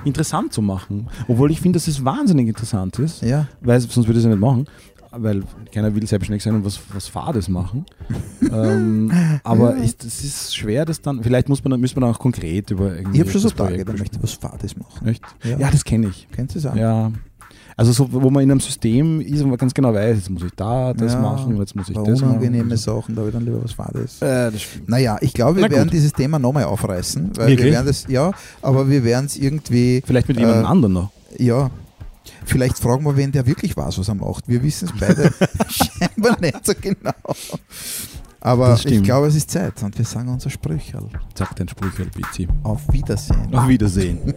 [0.05, 1.09] interessant zu machen.
[1.29, 3.47] Obwohl ich finde, dass es wahnsinnig interessant ist, Ja.
[3.61, 4.67] weil sonst würde ich es ja nicht machen.
[5.15, 7.85] Weil keiner will selbstständig sein und was, was Fades machen.
[8.51, 9.13] ähm,
[9.45, 9.83] aber Ja.
[9.85, 11.23] ich, das ist schwer, das dann.
[11.23, 13.17] Vielleicht muss man, dann- müssen wir dann auch konkret über irgendwie.
[13.19, 15.07] Ich habe schon so Tage, Projekt da möchte was Fades machen.
[15.09, 15.23] Echt?
[15.45, 15.59] Ja.
[15.59, 16.27] Ja, das kenne ich.
[16.33, 16.75] Kennst du es auch?
[16.75, 17.13] Ja.
[17.77, 20.43] Also so, wo man in einem System ist und man ganz genau weiß, jetzt muss
[20.43, 22.23] ich da das Ja, machen, jetzt muss ich das machen.
[22.31, 24.21] unangenehme Sachen, da habe ich dann lieber was Fades.
[24.21, 24.89] Äh, das stimmt.
[24.89, 27.31] Naja, ich glaube, wir Na werden dieses Thema nochmal aufreißen.
[27.37, 27.67] Weil Wirklich?
[27.67, 31.11] wir werden das, ja, aber wir werden es irgendwie, Vielleicht mit jemandem Äh, anderen noch.
[31.39, 31.71] ja,
[32.45, 34.47] vielleicht fragen wir wen, der wirklich weiß, was er macht.
[34.49, 35.33] Wir wissen es beide
[35.71, 37.11] scheinbar nicht so genau.
[38.41, 41.07] Aber ich glaube, es ist Zeit und wir sagen unser Sprücherl.
[41.35, 42.49] Sagt dein Sprüchel, Bizi.
[42.65, 43.55] Auf Wiedersehen.
[43.55, 44.19] Auf Wiedersehen.